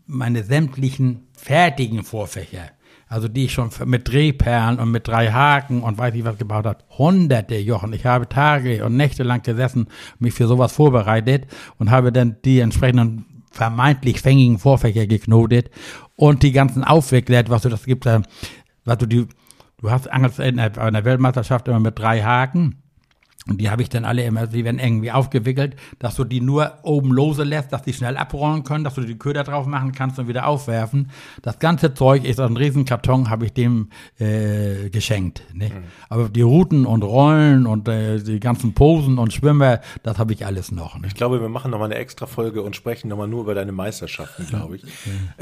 meine 0.05 0.43
sämtlichen 0.43 1.27
fertigen 1.33 2.03
Vorfächer 2.03 2.71
also 3.09 3.27
die 3.27 3.45
ich 3.45 3.53
schon 3.53 3.69
mit 3.85 4.07
Drehperlen 4.07 4.79
und 4.79 4.91
mit 4.91 5.07
drei 5.07 5.31
Haken 5.31 5.81
und 5.81 5.97
weiß 5.97 6.13
ich 6.15 6.25
was 6.25 6.37
gebaut 6.37 6.65
hat. 6.65 6.85
Hunderte 6.97 7.57
Jochen. 7.57 7.93
Ich 7.93 8.05
habe 8.05 8.27
Tage 8.27 8.83
und 8.85 8.97
Nächte 8.97 9.23
lang 9.23 9.43
gesessen, 9.43 9.87
mich 10.19 10.33
für 10.33 10.47
sowas 10.47 10.73
vorbereitet 10.73 11.47
und 11.77 11.89
habe 11.91 12.11
dann 12.11 12.37
die 12.43 12.59
entsprechenden 12.59 13.43
vermeintlich 13.51 14.21
fängigen 14.21 14.59
Vorfächer 14.59 15.07
geknotet 15.07 15.71
und 16.15 16.43
die 16.43 16.51
ganzen 16.51 16.83
aufgeklärt, 16.83 17.49
was 17.49 17.63
du 17.63 17.69
das 17.69 17.85
gibt, 17.85 18.05
was 18.05 18.97
du 18.97 19.05
die, 19.05 19.27
du 19.79 19.91
hast 19.91 20.07
in 20.07 20.59
einer 20.59 21.05
Weltmeisterschaft 21.05 21.67
immer 21.67 21.79
mit 21.79 21.97
drei 21.97 22.21
Haken 22.21 22.83
und 23.49 23.61
die 23.61 23.69
habe 23.69 23.81
ich 23.81 23.89
dann 23.89 24.05
alle 24.05 24.23
immer, 24.23 24.47
die 24.47 24.63
werden 24.65 24.79
irgendwie 24.79 25.11
aufgewickelt, 25.11 25.75
dass 25.99 26.15
du 26.15 26.23
die 26.23 26.41
nur 26.41 26.73
oben 26.83 27.11
lose 27.11 27.43
lässt, 27.43 27.71
dass 27.71 27.81
die 27.81 27.93
schnell 27.93 28.17
abrollen 28.17 28.63
können, 28.63 28.83
dass 28.83 28.95
du 28.95 29.01
die 29.01 29.17
Köder 29.17 29.43
drauf 29.43 29.65
machen 29.65 29.91
kannst 29.91 30.19
und 30.19 30.27
wieder 30.27 30.47
aufwerfen. 30.47 31.09
Das 31.41 31.59
ganze 31.59 31.93
Zeug 31.93 32.25
ist 32.25 32.39
ein 32.39 32.57
Riesenkarton, 32.57 33.29
habe 33.29 33.45
ich 33.45 33.53
dem 33.53 33.89
äh, 34.19 34.89
geschenkt. 34.89 35.43
Nicht? 35.53 35.73
Mhm. 35.73 35.83
Aber 36.09 36.29
die 36.29 36.41
Routen 36.41 36.85
und 36.85 37.03
Rollen 37.03 37.67
und 37.67 37.87
äh, 37.87 38.19
die 38.19 38.39
ganzen 38.39 38.73
Posen 38.73 39.17
und 39.17 39.33
Schwimmer, 39.33 39.79
das 40.03 40.17
habe 40.17 40.33
ich 40.33 40.45
alles 40.45 40.71
noch. 40.71 40.95
Nicht? 40.95 41.07
Ich 41.07 41.15
glaube, 41.15 41.41
wir 41.41 41.49
machen 41.49 41.71
nochmal 41.71 41.91
eine 41.91 41.99
extra 41.99 42.25
Folge 42.25 42.61
und 42.61 42.75
sprechen 42.75 43.07
nochmal 43.07 43.27
nur 43.27 43.41
über 43.41 43.55
deine 43.55 43.71
Meisterschaften, 43.71 44.45
glaube 44.47 44.77
ich. 44.77 44.83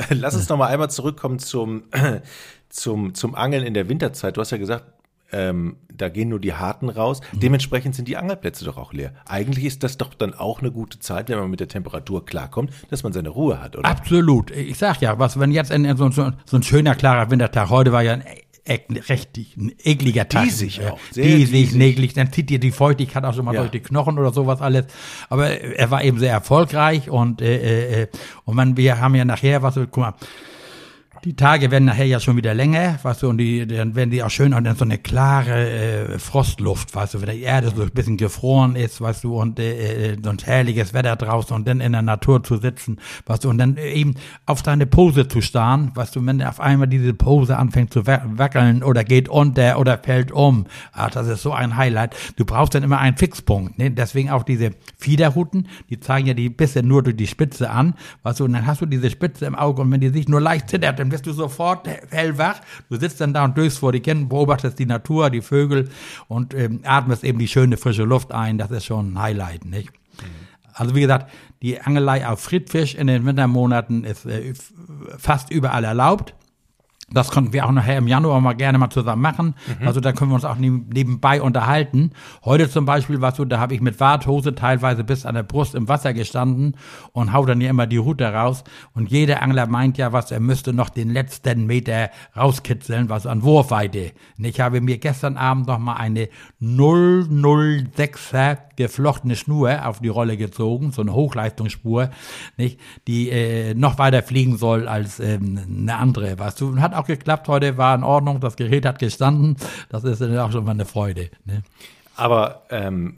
Lass 0.10 0.36
uns 0.36 0.50
nochmal 0.50 0.72
einmal 0.72 0.90
zurückkommen 0.90 1.40
zum, 1.40 1.84
zum, 2.70 3.14
zum 3.14 3.36
Angeln 3.36 3.64
in 3.64 3.74
der 3.74 3.90
Winterzeit. 3.90 4.38
Du 4.38 4.42
hast 4.42 4.52
ja 4.52 4.58
gesagt, 4.58 4.95
ähm, 5.32 5.78
da 5.98 6.10
gehen 6.10 6.30
nur 6.30 6.40
die 6.40 6.54
Harten 6.54 6.90
raus. 6.90 7.22
Mhm. 7.34 7.40
Dementsprechend 7.40 7.96
sind 7.96 8.08
die 8.08 8.18
Angelplätze 8.18 8.66
doch 8.66 8.78
auch 8.78 8.94
leer. 8.94 9.14
Eigentlich 9.26 9.66
ist 9.66 9.84
das 9.84 9.98
doch 9.98 10.14
dann 10.14 10.34
auch 10.34 10.60
eine 10.60 10.72
gute 10.72 11.00
Zeit, 11.00 11.30
wenn 11.30 11.40
man 11.40 11.50
mit 11.50 11.60
der 11.60 11.68
Temperatur 11.68 12.26
klarkommt, 12.26 12.72
dass 12.90 13.04
man 13.04 13.14
seine 13.14 13.30
Ruhe 13.30 13.62
hat, 13.62 13.76
oder? 13.76 13.88
Absolut. 13.88 14.52
Ich 14.52 14.78
sag 14.78 15.02
ja, 15.02 15.18
was, 15.20 15.40
wenn 15.40 15.52
jetzt 15.52 15.72
in, 15.72 15.86
in 15.86 15.98
so, 15.98 16.10
so, 16.12 16.32
so, 16.46 16.58
ein 16.58 16.64
schöner, 16.64 16.96
klarer 16.96 17.32
Wintertag, 17.32 17.70
heute 17.70 17.92
war 17.92 18.04
ja 18.04 18.14
ein 18.14 18.24
e 18.68 18.80
richtig 19.10 19.56
ein 19.58 19.74
ekliger 19.84 20.28
Tag. 20.28 20.44
Diesig 20.46 20.82
auch. 20.86 21.00
Sehr 21.12 21.26
diesig, 21.26 21.52
diesig. 21.52 21.76
Neglig, 21.76 22.14
dann 22.14 22.32
zieht 22.32 22.50
dir 22.50 22.60
die 22.60 22.72
Feuchtigkeit 22.72 23.24
auch 23.24 23.34
schon 23.34 23.46
mal 23.46 23.54
ja. 23.54 23.62
durch 23.62 23.72
die 23.72 23.80
Knochen 23.80 24.18
oder 24.18 24.34
sowas 24.34 24.62
alles. 24.62 24.86
Aber 25.30 25.50
er 25.50 25.92
war 25.92 26.04
eben 26.04 26.20
sehr 26.20 26.32
erfolgreich 26.32 27.10
und, 27.10 27.42
äh, 27.42 27.58
äh, 27.58 28.02
äh 28.04 28.08
und 28.44 28.56
man, 28.56 28.76
wir 28.76 29.00
haben 29.00 29.16
ja 29.16 29.24
nachher, 29.24 29.62
was, 29.62 29.76
guck 29.76 29.98
mal, 29.98 30.14
die 31.26 31.36
Tage 31.36 31.72
werden 31.72 31.86
nachher 31.86 32.06
ja 32.06 32.20
schon 32.20 32.38
wieder 32.38 32.54
länger, 32.54 33.00
weißt 33.02 33.24
du, 33.24 33.30
und 33.30 33.40
die, 33.40 33.66
dann 33.66 33.96
werden 33.96 34.12
die 34.12 34.22
auch 34.22 34.30
schön 34.30 34.54
und 34.54 34.64
dann 34.64 34.76
so 34.76 34.86
eine 34.86 35.00
klare 35.00 35.70
äh, 35.70 36.20
Frostluft, 36.20 36.94
weißt 36.94 37.16
du, 37.16 37.22
wenn 37.22 37.36
die 37.36 37.42
Erde 37.42 37.74
so 37.76 37.82
ein 37.82 37.90
bisschen 37.90 38.18
gefroren 38.18 38.76
ist, 38.76 39.02
weißt 39.02 39.24
du, 39.24 39.42
und 39.42 39.58
äh, 39.58 40.12
äh 40.12 40.18
so 40.24 40.30
ein 40.30 40.38
herrliches 40.38 40.94
Wetter 40.94 41.16
draußen 41.16 41.56
und 41.56 41.68
dann 41.68 41.82
in 41.82 41.94
der 41.94 42.04
Natur 42.04 42.44
zu 42.44 42.58
sitzen, 42.58 43.00
weißt 43.26 43.44
du, 43.44 43.50
und 43.50 43.58
dann 43.58 43.78
eben 43.78 44.14
auf 44.46 44.62
deine 44.62 44.86
Pose 44.86 45.28
zu 45.28 45.42
starren, 45.42 45.92
weißt 45.96 46.16
du, 46.16 46.24
wenn 46.24 46.44
auf 46.44 46.60
einmal 46.60 46.88
diese 46.88 47.16
Pose 47.16 47.58
anfängt 47.58 47.92
zu 47.92 48.06
wackeln 48.06 48.84
oder 48.84 49.04
geht 49.04 49.28
unter 49.28 49.80
oder 49.80 49.98
fällt 49.98 50.32
um, 50.32 50.68
ach, 50.94 51.10
das 51.10 51.28
ist 51.28 51.42
so 51.42 51.54
ein 51.54 51.76
Highlight. 51.76 52.16
Du 52.36 52.46
brauchst 52.46 52.76
dann 52.76 52.84
immer 52.84 53.00
einen 53.00 53.18
Fixpunkt, 53.18 53.80
ne? 53.80 53.90
deswegen 53.90 54.30
auch 54.30 54.44
diese 54.44 54.72
Fiederhuten, 55.00 55.70
die 55.90 56.00
zeigen 56.00 56.28
ja 56.28 56.36
die 56.36 56.50
Bisse 56.50 56.84
nur 56.84 57.02
durch 57.02 57.16
die 57.16 57.26
Spitze 57.26 57.72
an, 57.72 57.96
weißt 58.22 58.42
du, 58.42 58.46
und 58.46 58.54
dann 58.54 58.68
hast 58.68 58.82
du 58.82 58.86
diese 58.86 59.10
Spitze 59.10 59.48
im 59.48 59.56
Auge 59.56 59.82
und 59.82 59.92
wenn 59.92 60.02
die 60.02 60.10
sich 60.10 60.28
nur 60.28 60.40
leicht 60.40 60.70
zittert, 60.70 61.00
dann 61.00 61.15
bist 61.16 61.28
du 61.28 61.32
sofort 61.32 61.88
hellwach. 62.10 62.60
Du 62.90 62.98
sitzt 62.98 63.22
dann 63.22 63.34
da 63.34 63.46
und 63.46 63.58
durchs 63.58 63.78
vor 63.78 63.94
die 63.94 64.02
Kinder, 64.02 64.28
beobachtest 64.28 64.78
die 64.78 64.86
Natur, 64.86 65.30
die 65.30 65.42
Vögel 65.42 65.90
und 66.28 66.54
ähm, 66.54 66.82
atmest 66.84 67.24
eben 67.24 67.40
die 67.40 67.48
schöne 67.48 67.78
frische 67.78 68.04
Luft 68.04 68.34
ein. 68.34 68.58
Das 68.58 68.70
ist 68.72 68.86
schon 68.86 69.14
ein 69.14 69.22
Highlight, 69.22 69.64
nicht? 69.64 69.92
Mhm. 69.92 70.26
Also 70.74 70.94
wie 70.94 71.02
gesagt, 71.02 71.32
die 71.62 71.80
Angelei 71.80 72.28
auf 72.28 72.42
Friedfisch 72.42 72.96
in 72.96 73.08
den 73.08 73.26
Wintermonaten 73.26 74.04
ist 74.04 74.26
äh, 74.26 74.54
fast 75.18 75.52
überall 75.52 75.86
erlaubt. 75.86 76.36
Das 77.16 77.32
konnten 77.32 77.54
wir 77.54 77.66
auch 77.66 77.72
nachher 77.72 77.98
im 77.98 78.08
Januar 78.08 78.42
mal 78.42 78.54
gerne 78.54 78.78
mal 78.78 78.90
zusammen 78.90 79.22
machen. 79.22 79.56
Mhm. 79.80 79.88
Also 79.88 80.02
da 80.02 80.12
können 80.12 80.32
wir 80.32 80.36
uns 80.36 80.46
auch 80.46 80.58
nebenbei 80.58 81.42
unterhalten. 81.42 82.12
Heute 82.44 82.70
zum 82.70 82.86
Beispiel, 82.86 83.22
was 83.22 83.38
so, 83.38 83.46
da 83.46 83.60
habe 83.60 83.74
ich 83.74 83.82
mit 83.82 84.00
Warthose 84.00 84.54
teilweise 84.54 85.04
bis 85.04 85.26
an 85.26 85.36
der 85.36 85.44
Brust 85.44 85.76
im 85.76 85.88
Wasser 85.88 86.14
gestanden 86.14 86.76
und 87.14 87.32
hau 87.32 87.46
dann 87.46 87.62
ja 87.62 87.70
immer 87.70 87.88
die 87.88 87.98
Route 87.98 88.26
raus. 88.26 88.66
Und 88.94 89.10
jeder 89.10 89.42
Angler 89.42 89.66
meint 89.68 89.98
ja, 89.98 90.12
was 90.12 90.32
er 90.32 90.42
müsste 90.42 90.74
noch 90.74 90.90
den 90.90 91.10
letzten 91.10 91.66
Meter 91.66 92.10
rauskitzeln, 92.36 93.08
was 93.10 93.26
an 93.26 93.44
Wurfweite. 93.44 94.12
Und 94.38 94.46
ich 94.46 94.60
habe 94.60 94.82
mir 94.82 94.98
gestern 94.98 95.38
Abend 95.38 95.68
noch 95.68 95.80
mal 95.80 95.94
eine 95.94 96.28
006er 96.62 98.58
geflochtene 98.76 99.36
Schnur 99.36 99.86
auf 99.88 100.00
die 100.00 100.10
Rolle 100.10 100.38
gezogen, 100.38 100.92
so 100.92 101.02
eine 101.02 101.14
Hochleistungsspur, 101.14 102.10
nicht, 102.58 102.80
die 103.08 103.30
äh, 103.30 103.74
noch 103.74 103.98
weiter 103.98 104.22
fliegen 104.22 104.58
soll 104.58 104.88
als 104.88 105.20
ähm, 105.20 105.60
eine 105.68 105.96
andere. 105.96 106.40
Was 106.40 106.56
du, 106.56 106.78
hat 106.80 106.94
auch 106.94 107.05
geklappt 107.06 107.48
heute, 107.48 107.78
war 107.78 107.96
in 107.96 108.04
Ordnung, 108.04 108.40
das 108.40 108.56
Gerät 108.56 108.86
hat 108.86 109.00
gestanden. 109.00 109.58
Das 109.90 110.04
ist 110.04 110.22
auch 110.22 110.52
schon 110.52 110.66
mal 110.66 110.72
eine 110.72 110.86
Freude. 110.86 111.30
Ne? 111.46 111.64
Aber 112.16 112.64
ähm, 112.70 113.16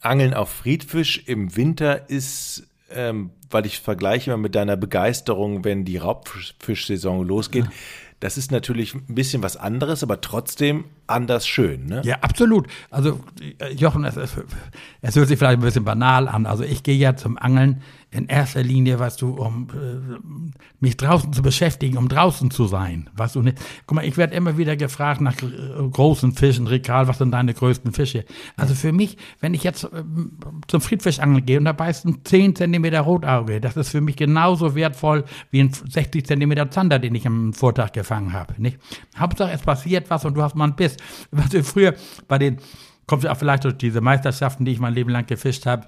Angeln 0.00 0.34
auf 0.34 0.50
Friedfisch 0.50 1.24
im 1.26 1.56
Winter 1.56 2.08
ist, 2.08 2.68
ähm, 2.90 3.30
weil 3.50 3.66
ich 3.66 3.80
vergleiche 3.80 4.30
mal 4.30 4.36
mit 4.36 4.54
deiner 4.54 4.76
Begeisterung, 4.76 5.64
wenn 5.64 5.84
die 5.84 5.96
Raubfischsaison 5.96 7.26
losgeht. 7.26 7.66
Das 8.20 8.36
ist 8.36 8.50
natürlich 8.50 8.94
ein 8.94 9.14
bisschen 9.14 9.42
was 9.42 9.56
anderes, 9.56 10.02
aber 10.02 10.20
trotzdem 10.20 10.84
anders 11.08 11.46
schön. 11.46 11.86
Ne? 11.86 12.02
Ja, 12.04 12.16
absolut. 12.20 12.66
Also 12.90 13.20
Jochen, 13.76 14.04
es, 14.04 14.16
es 14.16 15.16
hört 15.16 15.28
sich 15.28 15.38
vielleicht 15.38 15.58
ein 15.58 15.62
bisschen 15.62 15.84
banal 15.84 16.28
an. 16.28 16.46
Also 16.46 16.64
ich 16.64 16.82
gehe 16.82 16.96
ja 16.96 17.16
zum 17.16 17.38
Angeln 17.38 17.82
in 18.10 18.26
erster 18.26 18.62
Linie, 18.62 18.98
weißt 18.98 19.20
du, 19.20 19.34
um 19.34 19.68
äh, 19.70 20.18
mich 20.80 20.96
draußen 20.96 21.30
zu 21.32 21.42
beschäftigen, 21.42 21.98
um 21.98 22.08
draußen 22.08 22.50
zu 22.50 22.66
sein. 22.66 23.10
Weißt 23.14 23.34
du, 23.34 23.42
nicht? 23.42 23.58
guck 23.86 23.96
mal, 23.96 24.04
ich 24.04 24.16
werde 24.16 24.34
immer 24.34 24.56
wieder 24.56 24.76
gefragt 24.76 25.20
nach 25.20 25.34
äh, 25.42 25.88
großen 25.90 26.32
Fischen, 26.32 26.66
Rekal, 26.66 27.06
was 27.06 27.18
sind 27.18 27.32
deine 27.32 27.52
größten 27.52 27.92
Fische? 27.92 28.24
Also 28.56 28.74
für 28.74 28.92
mich, 28.92 29.18
wenn 29.40 29.52
ich 29.52 29.62
jetzt 29.62 29.84
äh, 29.84 30.04
zum 30.68 30.80
Friedfischangeln 30.80 31.44
gehe 31.44 31.58
und 31.58 31.66
da 31.66 31.72
beißt 31.72 32.06
ein 32.06 32.24
10 32.24 32.56
Zentimeter 32.56 33.00
Rotauge, 33.00 33.60
das 33.60 33.76
ist 33.76 33.90
für 33.90 34.00
mich 34.00 34.16
genauso 34.16 34.74
wertvoll 34.74 35.24
wie 35.50 35.60
ein 35.60 35.70
60 35.70 36.26
Zentimeter 36.26 36.70
Zander, 36.70 36.98
den 36.98 37.14
ich 37.14 37.26
am 37.26 37.52
Vortag 37.52 37.92
gefangen 37.92 38.32
habe. 38.32 38.54
Hauptsache, 39.18 39.52
es 39.52 39.60
passiert 39.60 40.08
was 40.08 40.24
und 40.24 40.32
du 40.34 40.42
hast 40.42 40.54
mal 40.54 40.64
einen 40.64 40.76
Biss. 40.76 40.96
Was 41.30 41.50
du 41.50 41.62
früher 41.62 41.94
bei 42.26 42.38
den, 42.38 42.58
kommt 43.06 43.26
auch 43.26 43.36
vielleicht 43.36 43.64
durch 43.64 43.76
diese 43.76 44.00
Meisterschaften, 44.00 44.64
die 44.64 44.72
ich 44.72 44.80
mein 44.80 44.94
Leben 44.94 45.10
lang 45.10 45.26
gefischt 45.26 45.66
habe, 45.66 45.86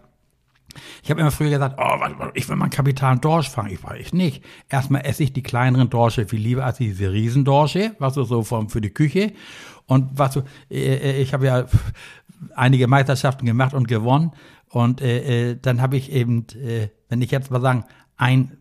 ich 1.02 1.10
habe 1.10 1.20
immer 1.20 1.30
früher 1.30 1.50
gesagt, 1.50 1.78
oh, 1.78 2.30
ich 2.34 2.48
will 2.48 2.56
mal 2.56 2.66
einen 2.66 2.70
kapitalen 2.70 3.20
Dorsch 3.20 3.48
fangen. 3.48 3.70
Ich 3.70 3.80
ich 3.98 4.12
nicht. 4.12 4.44
Erstmal 4.68 5.04
esse 5.04 5.22
ich 5.22 5.32
die 5.32 5.42
kleineren 5.42 5.90
Dorsche 5.90 6.26
viel 6.26 6.40
lieber 6.40 6.64
als 6.64 6.78
diese 6.78 7.12
Riesendorsche, 7.12 7.96
was 7.98 8.14
so 8.14 8.42
vom, 8.42 8.68
für 8.68 8.80
die 8.80 8.90
Küche. 8.90 9.32
Und 9.86 10.18
was 10.18 10.34
du, 10.34 10.40
äh, 10.70 10.94
äh, 10.94 11.22
ich 11.22 11.34
habe 11.34 11.46
ja 11.46 11.66
einige 12.54 12.86
Meisterschaften 12.86 13.46
gemacht 13.46 13.74
und 13.74 13.88
gewonnen. 13.88 14.32
Und 14.68 15.00
äh, 15.00 15.50
äh, 15.50 15.58
dann 15.60 15.80
habe 15.80 15.96
ich 15.96 16.12
eben, 16.12 16.46
äh, 16.54 16.88
wenn 17.08 17.22
ich 17.22 17.30
jetzt 17.30 17.50
mal 17.50 17.60
sagen, 17.60 17.84
ein 18.16 18.56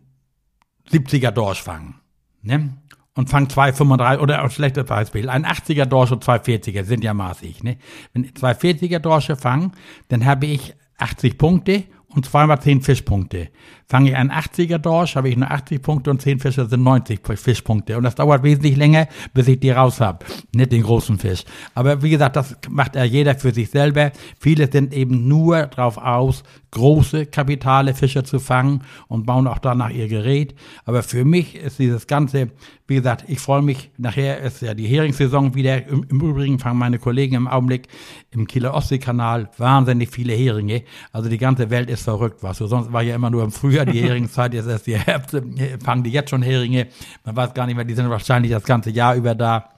70er 0.90 1.30
Dorsch 1.30 1.62
fangen. 1.62 2.00
Ne? 2.42 2.76
Und 3.14 3.28
fang 3.28 3.46
2,35 3.46 4.18
oder 4.18 4.42
ein 4.42 4.50
schlechtes 4.50 4.84
Beispiel, 4.84 5.28
ein 5.28 5.44
80er 5.44 5.84
Dorsch 5.84 6.12
und 6.12 6.22
zwei 6.22 6.36
40er 6.36 6.84
sind 6.84 7.04
ja 7.04 7.14
maßig. 7.14 7.62
Ne? 7.62 7.78
Wenn 8.12 8.34
zwei 8.34 8.52
40er 8.52 8.98
Dorsche 8.98 9.36
fangen, 9.36 9.72
dann 10.08 10.24
habe 10.24 10.46
ich 10.46 10.74
80 10.98 11.38
Punkte 11.38 11.84
und 12.08 12.26
zweimal 12.26 12.60
10 12.60 12.82
Fischpunkte. 12.82 13.48
Fange 13.90 14.10
ich 14.10 14.16
einen 14.16 14.30
80er 14.30 14.78
Dorsch, 14.78 15.16
habe 15.16 15.28
ich 15.28 15.36
nur 15.36 15.50
80 15.50 15.82
Punkte 15.82 16.12
und 16.12 16.22
10 16.22 16.38
Fische 16.38 16.64
sind 16.66 16.84
90 16.84 17.22
Fischpunkte. 17.34 17.96
Und 17.96 18.04
das 18.04 18.14
dauert 18.14 18.44
wesentlich 18.44 18.76
länger, 18.76 19.08
bis 19.34 19.48
ich 19.48 19.58
die 19.58 19.72
raus 19.72 20.00
habe. 20.00 20.24
Nicht 20.54 20.70
den 20.70 20.84
großen 20.84 21.18
Fisch. 21.18 21.42
Aber 21.74 22.00
wie 22.00 22.10
gesagt, 22.10 22.36
das 22.36 22.56
macht 22.68 22.94
ja 22.94 23.02
jeder 23.02 23.34
für 23.34 23.52
sich 23.52 23.68
selber. 23.68 24.12
Viele 24.38 24.70
sind 24.70 24.94
eben 24.94 25.26
nur 25.26 25.66
drauf 25.66 25.98
aus, 25.98 26.44
große 26.70 27.26
kapitale 27.26 27.94
Fische 27.94 28.22
zu 28.22 28.38
fangen 28.38 28.84
und 29.08 29.26
bauen 29.26 29.48
auch 29.48 29.58
danach 29.58 29.90
ihr 29.90 30.06
Gerät. 30.06 30.54
Aber 30.84 31.02
für 31.02 31.24
mich 31.24 31.56
ist 31.56 31.80
dieses 31.80 32.06
Ganze, 32.06 32.50
wie 32.86 32.94
gesagt, 32.94 33.24
ich 33.26 33.40
freue 33.40 33.62
mich, 33.62 33.90
nachher 33.98 34.38
ist 34.38 34.62
ja 34.62 34.74
die 34.74 34.86
Heringssaison 34.86 35.56
wieder. 35.56 35.88
Im, 35.88 36.06
im 36.08 36.20
Übrigen 36.20 36.60
fangen 36.60 36.78
meine 36.78 37.00
Kollegen 37.00 37.34
im 37.34 37.48
Augenblick 37.48 37.88
im 38.30 38.46
Kieler 38.46 38.72
Ostseekanal 38.74 39.50
wahnsinnig 39.58 40.10
viele 40.10 40.32
Heringe. 40.32 40.84
Also 41.10 41.28
die 41.28 41.38
ganze 41.38 41.70
Welt 41.70 41.90
ist 41.90 42.04
verrückt, 42.04 42.42
was. 42.42 42.58
Sonst 42.58 42.92
war 42.92 43.02
ja 43.02 43.16
immer 43.16 43.30
nur 43.30 43.42
im 43.42 43.50
Frühjahr 43.50 43.79
früher 43.84 43.92
die 43.92 44.00
Heringszeit, 44.02 44.54
jetzt 44.54 44.66
erst 44.68 44.86
die 44.86 44.98
Herbst, 44.98 45.36
fangen 45.84 46.02
die 46.02 46.10
jetzt 46.10 46.30
schon 46.30 46.42
Heringe. 46.42 46.88
Man 47.24 47.36
weiß 47.36 47.54
gar 47.54 47.66
nicht 47.66 47.76
mehr, 47.76 47.84
die 47.84 47.94
sind 47.94 48.08
wahrscheinlich 48.08 48.52
das 48.52 48.64
ganze 48.64 48.90
Jahr 48.90 49.14
über 49.14 49.34
da. 49.34 49.70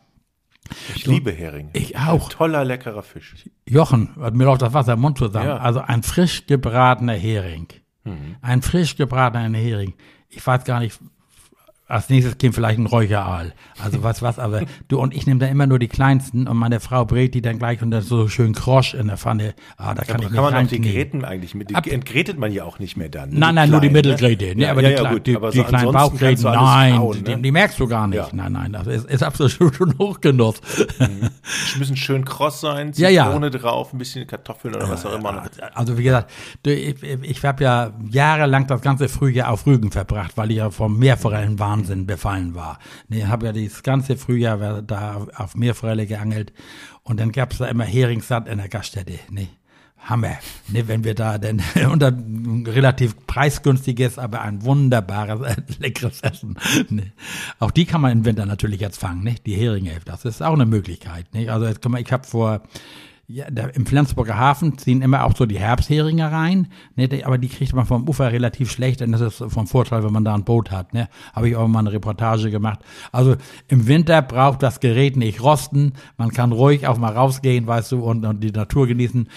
Ich 0.95 1.07
liebe 1.07 1.33
Hering. 1.33 1.71
Ich 1.73 1.97
auch. 1.97 2.25
Ein 2.25 2.31
toller, 2.31 2.65
leckerer 2.65 3.03
Fisch. 3.03 3.49
Jochen, 3.69 4.11
mir 4.17 4.45
läuft 4.45 4.63
das 4.63 4.73
Wasser 4.73 4.93
im 4.95 5.01
Mund 5.01 5.19
zusammen. 5.19 5.49
Ja. 5.49 5.57
Also 5.59 5.81
ein 5.81 6.03
frisch 6.03 6.47
gebratener 6.47 7.15
Hering. 7.15 7.67
Mhm. 8.05 8.37
Ein 8.41 8.63
frisch 8.63 8.97
gebratener 8.97 9.59
Hering. 9.59 9.95
Ich 10.29 10.47
weiß 10.47 10.65
gar 10.65 10.81
nicht, 10.81 10.99
als 11.93 12.09
nächstes 12.09 12.39
käme 12.39 12.55
vielleicht 12.55 12.79
ein 12.79 12.87
Räucheraal. 12.87 13.53
Also 13.83 14.03
was, 14.03 14.23
was, 14.23 14.39
aber 14.39 14.63
du 14.89 14.99
und 14.99 15.15
ich 15.15 15.27
nehme 15.27 15.41
da 15.41 15.47
immer 15.47 15.67
nur 15.67 15.79
die 15.79 15.89
kleinsten 15.89 16.49
und 16.49 16.57
meine 16.57 16.81
Frau 16.81 17.05
brät 17.05 17.35
die 17.35 17.43
dann 17.43 17.59
gleich 17.59 17.83
und 17.83 17.91
dann 17.91 18.01
so 18.01 18.29
schön 18.29 18.55
krosch 18.55 18.95
in 18.95 19.09
der 19.09 19.19
Pfanne. 19.19 19.55
Ah, 19.77 19.95
da 19.95 20.03
kann 20.03 20.17
aber 20.17 20.25
ich 20.25 20.33
kann 20.33 20.43
man 20.43 20.55
auch 20.55 20.69
die 20.69 20.81
Gräten 20.81 21.23
eigentlich 21.25 21.55
mit, 21.55 21.69
die 21.69 21.75
Ab, 21.75 21.87
entgrätet 21.87 22.39
man 22.39 22.51
ja 22.51 22.65
auch 22.65 22.79
nicht 22.79 22.97
mehr 22.97 23.11
dann. 23.11 23.31
Ne? 23.31 23.41
Nein, 23.41 23.57
nein, 23.57 23.71
nur 23.71 23.81
die 23.81 23.89
ne? 23.89 23.93
Mittelgräte. 23.93 24.57
Ne? 24.57 24.63
Ja, 24.63 24.71
aber 24.71 24.81
ja, 24.83 24.89
die, 24.89 24.95
ja, 25.03 25.13
gut, 25.13 25.27
die, 25.27 25.37
aber 25.37 25.51
die 25.51 25.59
so 25.59 25.65
kleinen 25.65 25.93
Bauchgräten, 25.93 26.45
nein, 26.45 26.99
hauen, 26.99 27.23
ne? 27.23 27.37
die, 27.37 27.43
die, 27.43 27.53
merkst 27.53 27.79
du 27.79 27.87
gar 27.87 28.07
nicht. 28.07 28.17
Ja. 28.17 28.29
Nein, 28.33 28.53
nein, 28.53 28.73
das 28.73 28.87
ist, 28.87 29.11
ist 29.11 29.23
absolut 29.23 29.75
schon 29.75 29.99
Hochgenuss. 29.99 30.63
Mhm. 30.99 31.29
Die 31.75 31.79
müssen 31.79 31.97
schön 31.97 32.25
kross 32.25 32.63
sein, 32.63 32.95
Zitrone 32.95 33.47
ja, 33.47 33.53
ja. 33.53 33.59
drauf, 33.59 33.93
ein 33.93 33.99
bisschen 33.99 34.27
Kartoffeln 34.27 34.75
oder 34.75 34.89
was 34.89 35.05
auch 35.05 35.15
immer. 35.15 35.45
Also 35.75 35.99
wie 35.99 36.05
gesagt, 36.05 36.31
ich, 36.65 37.03
ich 37.03 37.45
habe 37.45 37.65
ja 37.65 37.93
jahrelang 38.11 38.67
das 38.67 38.81
ganze 38.81 39.11
Frühjahr 39.11 39.51
auf 39.51 39.67
Rügen 39.67 39.91
verbracht, 39.91 40.33
weil 40.37 40.51
ich 40.51 40.57
ja 40.57 40.71
vom 40.71 40.99
Meerforellenwahnsinn 41.83 42.07
befallen 42.07 42.55
war. 42.55 42.79
Nee, 43.09 43.25
habe 43.27 43.47
ja 43.47 43.53
das 43.53 43.83
ganze 43.83 44.17
Frühjahr 44.17 44.83
da 44.83 45.27
auf 45.37 45.55
Meerforelle 45.55 46.07
geangelt 46.07 46.53
und 47.03 47.21
dann 47.21 47.33
gab 47.33 47.53
es 47.53 47.59
da 47.59 47.67
immer 47.67 47.85
Heringsand 47.85 48.49
in 48.49 48.59
der 48.59 48.69
Gaststätte. 48.69 49.19
Nee. 49.31 49.49
Hammer, 50.05 50.39
ne, 50.67 50.89
wenn 50.89 51.05
wir 51.05 51.15
da 51.15 51.39
denn 51.39 51.63
unter 51.93 52.13
relativ 52.67 53.25
preisgünstiges, 53.29 54.19
aber 54.19 54.41
ein 54.41 54.65
wunderbares, 54.65 55.57
leckeres 55.79 56.23
Essen. 56.23 56.59
Ne. 56.89 57.13
Auch 57.61 57.71
die 57.71 57.85
kann 57.85 58.01
man 58.01 58.11
im 58.11 58.25
Winter 58.25 58.45
natürlich 58.45 58.81
jetzt 58.81 58.99
fangen, 58.99 59.23
ne? 59.23 59.37
die 59.47 59.55
Heringe. 59.55 60.01
Das 60.05 60.25
ist 60.25 60.43
auch 60.43 60.55
eine 60.55 60.67
Möglichkeit. 60.67 61.33
Ne? 61.33 61.49
Also 61.49 61.67
jetzt 61.67 61.83
kann 61.83 61.93
man, 61.93 62.03
ich 62.03 62.11
habe 62.11 62.27
vor 62.27 62.63
ja, 63.33 63.51
da, 63.51 63.67
im 63.69 63.87
Flensburger 63.87 64.37
Hafen 64.37 64.77
ziehen 64.77 65.01
immer 65.01 65.25
auch 65.25 65.35
so 65.35 65.47
die 65.47 65.59
Herbstheringe 65.59 66.31
rein, 66.31 66.69
ne, 66.97 67.09
aber 67.25 67.39
die 67.39 67.49
kriegt 67.49 67.73
man 67.75 67.87
vom 67.87 68.07
Ufer 68.07 68.31
relativ 68.31 68.71
schlecht, 68.71 69.01
denn 69.01 69.13
das 69.13 69.23
ist 69.23 69.43
vom 69.49 69.67
Vorteil, 69.67 70.05
wenn 70.05 70.13
man 70.13 70.25
da 70.25 70.35
ein 70.35 70.45
Boot 70.45 70.71
hat. 70.71 70.93
Ne. 70.93 71.09
Habe 71.33 71.49
ich 71.49 71.57
auch 71.57 71.67
mal 71.67 71.79
eine 71.79 71.93
Reportage 71.93 72.51
gemacht. 72.51 72.81
Also 73.11 73.37
im 73.69 73.87
Winter 73.87 74.21
braucht 74.21 74.63
das 74.63 74.81
Gerät 74.81 75.17
nicht 75.17 75.43
rosten, 75.43 75.95
man 76.19 76.31
kann 76.31 76.53
ruhig 76.53 76.87
auch 76.87 76.99
mal 76.99 77.13
rausgehen, 77.13 77.67
weißt 77.67 77.93
du, 77.93 78.01
und, 78.01 78.27
und 78.27 78.45
die 78.45 78.53
Natur 78.53 78.87
genießen, 78.87 79.29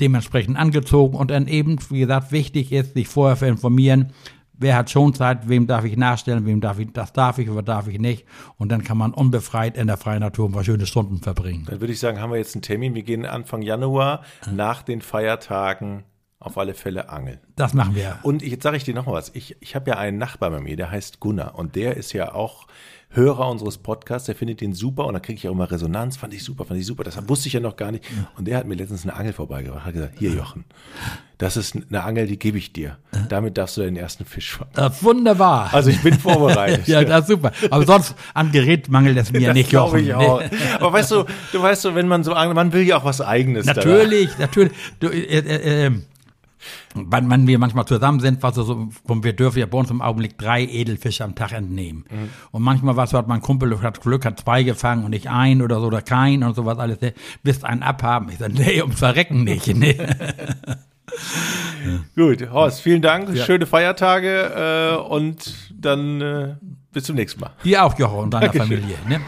dementsprechend 0.00 0.56
angezogen 0.56 1.16
und 1.16 1.30
dann 1.30 1.46
eben, 1.46 1.78
wie 1.90 2.00
gesagt, 2.00 2.32
wichtig 2.32 2.72
ist, 2.72 2.94
sich 2.94 3.06
vorher 3.06 3.36
zu 3.36 3.46
informieren, 3.46 4.12
wer 4.60 4.76
hat 4.76 4.90
schon 4.90 5.12
Zeit, 5.14 5.48
wem 5.48 5.66
darf 5.66 5.84
ich 5.84 5.96
nachstellen, 5.96 6.46
wem 6.46 6.60
darf 6.60 6.78
ich, 6.78 6.92
das 6.92 7.12
darf 7.12 7.38
ich, 7.38 7.50
oder 7.50 7.62
darf 7.62 7.88
ich 7.88 7.98
nicht. 7.98 8.24
Und 8.58 8.70
dann 8.70 8.84
kann 8.84 8.96
man 8.96 9.12
unbefreit 9.12 9.76
in 9.76 9.88
der 9.88 9.96
freien 9.96 10.20
Natur 10.20 10.48
ein 10.48 10.52
paar 10.52 10.64
schöne 10.64 10.86
Stunden 10.86 11.18
verbringen. 11.18 11.64
Dann 11.68 11.80
würde 11.80 11.92
ich 11.92 11.98
sagen, 11.98 12.20
haben 12.20 12.30
wir 12.30 12.38
jetzt 12.38 12.54
einen 12.54 12.62
Termin. 12.62 12.94
Wir 12.94 13.02
gehen 13.02 13.26
Anfang 13.26 13.62
Januar 13.62 14.22
nach 14.50 14.82
den 14.82 15.00
Feiertagen 15.00 16.04
auf 16.38 16.56
alle 16.56 16.74
Fälle 16.74 17.10
angeln. 17.10 17.38
Das 17.56 17.74
machen 17.74 17.94
wir. 17.94 18.18
Und 18.22 18.42
jetzt 18.42 18.62
sage 18.62 18.76
ich 18.76 18.84
dir 18.84 18.94
noch 18.94 19.06
was. 19.06 19.30
Ich, 19.34 19.56
ich 19.60 19.74
habe 19.74 19.90
ja 19.90 19.98
einen 19.98 20.16
Nachbar 20.18 20.50
bei 20.50 20.60
mir, 20.60 20.76
der 20.76 20.90
heißt 20.90 21.20
Gunnar. 21.20 21.58
Und 21.58 21.76
der 21.76 21.96
ist 21.96 22.12
ja 22.12 22.32
auch 22.34 22.66
Hörer 23.12 23.48
unseres 23.48 23.76
Podcasts, 23.76 24.26
der 24.26 24.36
findet 24.36 24.60
den 24.60 24.72
super 24.72 25.06
und 25.06 25.14
da 25.14 25.20
kriege 25.20 25.36
ich 25.36 25.48
auch 25.48 25.52
immer 25.52 25.68
Resonanz. 25.68 26.16
Fand 26.16 26.32
ich 26.32 26.44
super, 26.44 26.64
fand 26.64 26.78
ich 26.78 26.86
super. 26.86 27.02
Das 27.02 27.28
wusste 27.28 27.48
ich 27.48 27.54
ja 27.54 27.60
noch 27.60 27.74
gar 27.74 27.90
nicht. 27.90 28.04
Und 28.36 28.46
der 28.46 28.56
hat 28.56 28.66
mir 28.66 28.76
letztens 28.76 29.02
eine 29.02 29.14
Angel 29.14 29.32
vorbeigebracht. 29.32 29.84
Hat 29.84 29.94
gesagt, 29.94 30.18
hier 30.20 30.30
Jochen, 30.30 30.64
das 31.36 31.56
ist 31.56 31.74
eine 31.74 32.04
Angel, 32.04 32.28
die 32.28 32.38
gebe 32.38 32.56
ich 32.56 32.72
dir. 32.72 32.98
Damit 33.28 33.58
darfst 33.58 33.76
du 33.76 33.80
den 33.80 33.96
ersten 33.96 34.24
Fisch 34.24 34.52
fangen. 34.52 34.70
Das 34.74 35.02
wunderbar. 35.02 35.74
Also 35.74 35.90
ich 35.90 36.00
bin 36.02 36.14
vorbereitet. 36.20 36.86
ja, 36.86 37.02
das 37.02 37.22
ist 37.22 37.28
super. 37.28 37.50
Aber 37.70 37.84
sonst 37.84 38.14
an 38.32 38.52
Gerät 38.52 38.88
mangelt 38.88 39.16
es 39.16 39.32
mir 39.32 39.40
das 39.40 39.54
nicht, 39.54 39.72
Jochen. 39.72 40.00
Ich 40.00 40.14
auch. 40.14 40.42
Aber 40.78 40.92
weißt 40.92 41.10
du, 41.10 41.24
du 41.52 41.62
weißt 41.62 41.82
so, 41.82 41.96
wenn 41.96 42.06
man 42.06 42.22
so 42.22 42.34
angelt, 42.34 42.54
man 42.54 42.72
will 42.72 42.82
ja 42.82 42.98
auch 42.98 43.04
was 43.04 43.20
Eigenes. 43.20 43.66
Natürlich, 43.66 44.28
danach. 44.32 44.38
natürlich. 44.38 44.72
Du, 45.00 45.08
äh, 45.08 45.38
äh, 45.38 45.86
äh, 45.86 45.90
wenn, 46.94 47.30
wenn 47.30 47.46
wir 47.46 47.58
manchmal 47.58 47.86
zusammen 47.86 48.20
sind, 48.20 48.42
was 48.42 48.54
so, 48.54 48.88
wir 49.06 49.32
dürfen 49.32 49.58
ja 49.58 49.66
bei 49.66 49.78
uns 49.78 49.90
im 49.90 50.02
Augenblick 50.02 50.38
drei 50.38 50.62
Edelfische 50.62 51.24
am 51.24 51.34
Tag 51.34 51.52
entnehmen. 51.52 52.04
Mhm. 52.10 52.30
Und 52.50 52.62
manchmal 52.62 52.96
was 52.96 53.12
hat 53.12 53.28
mein 53.28 53.40
Kumpel 53.40 53.80
hat 53.82 54.00
Glück, 54.00 54.24
hat 54.24 54.40
zwei 54.40 54.62
gefangen 54.62 55.04
und 55.04 55.10
nicht 55.10 55.28
ein 55.28 55.62
oder 55.62 55.80
so 55.80 55.86
oder 55.86 56.02
kein 56.02 56.42
und 56.42 56.54
sowas 56.54 56.78
alles. 56.78 56.98
Willst 57.42 57.64
einen 57.64 57.82
abhaben? 57.82 58.28
Ich 58.30 58.38
sage, 58.38 58.54
nee, 58.54 58.80
ums 58.80 58.98
Verrecken 58.98 59.44
nicht. 59.44 59.74
Nee. 59.80 59.96
Gut, 62.14 62.50
Horst, 62.50 62.82
vielen 62.82 63.02
Dank. 63.02 63.34
Ja. 63.34 63.44
Schöne 63.44 63.66
Feiertage 63.66 64.94
äh, 64.94 64.96
und 64.96 65.54
dann 65.74 66.20
äh, 66.20 66.54
bis 66.92 67.04
zum 67.04 67.16
nächsten 67.16 67.40
Mal. 67.40 67.50
Dir 67.64 67.84
auch, 67.84 67.98
Jochen, 67.98 68.18
und 68.18 68.34
deiner 68.34 68.48
Dankeschön. 68.48 68.80
Familie. 68.80 68.96
Ne? 69.08 69.20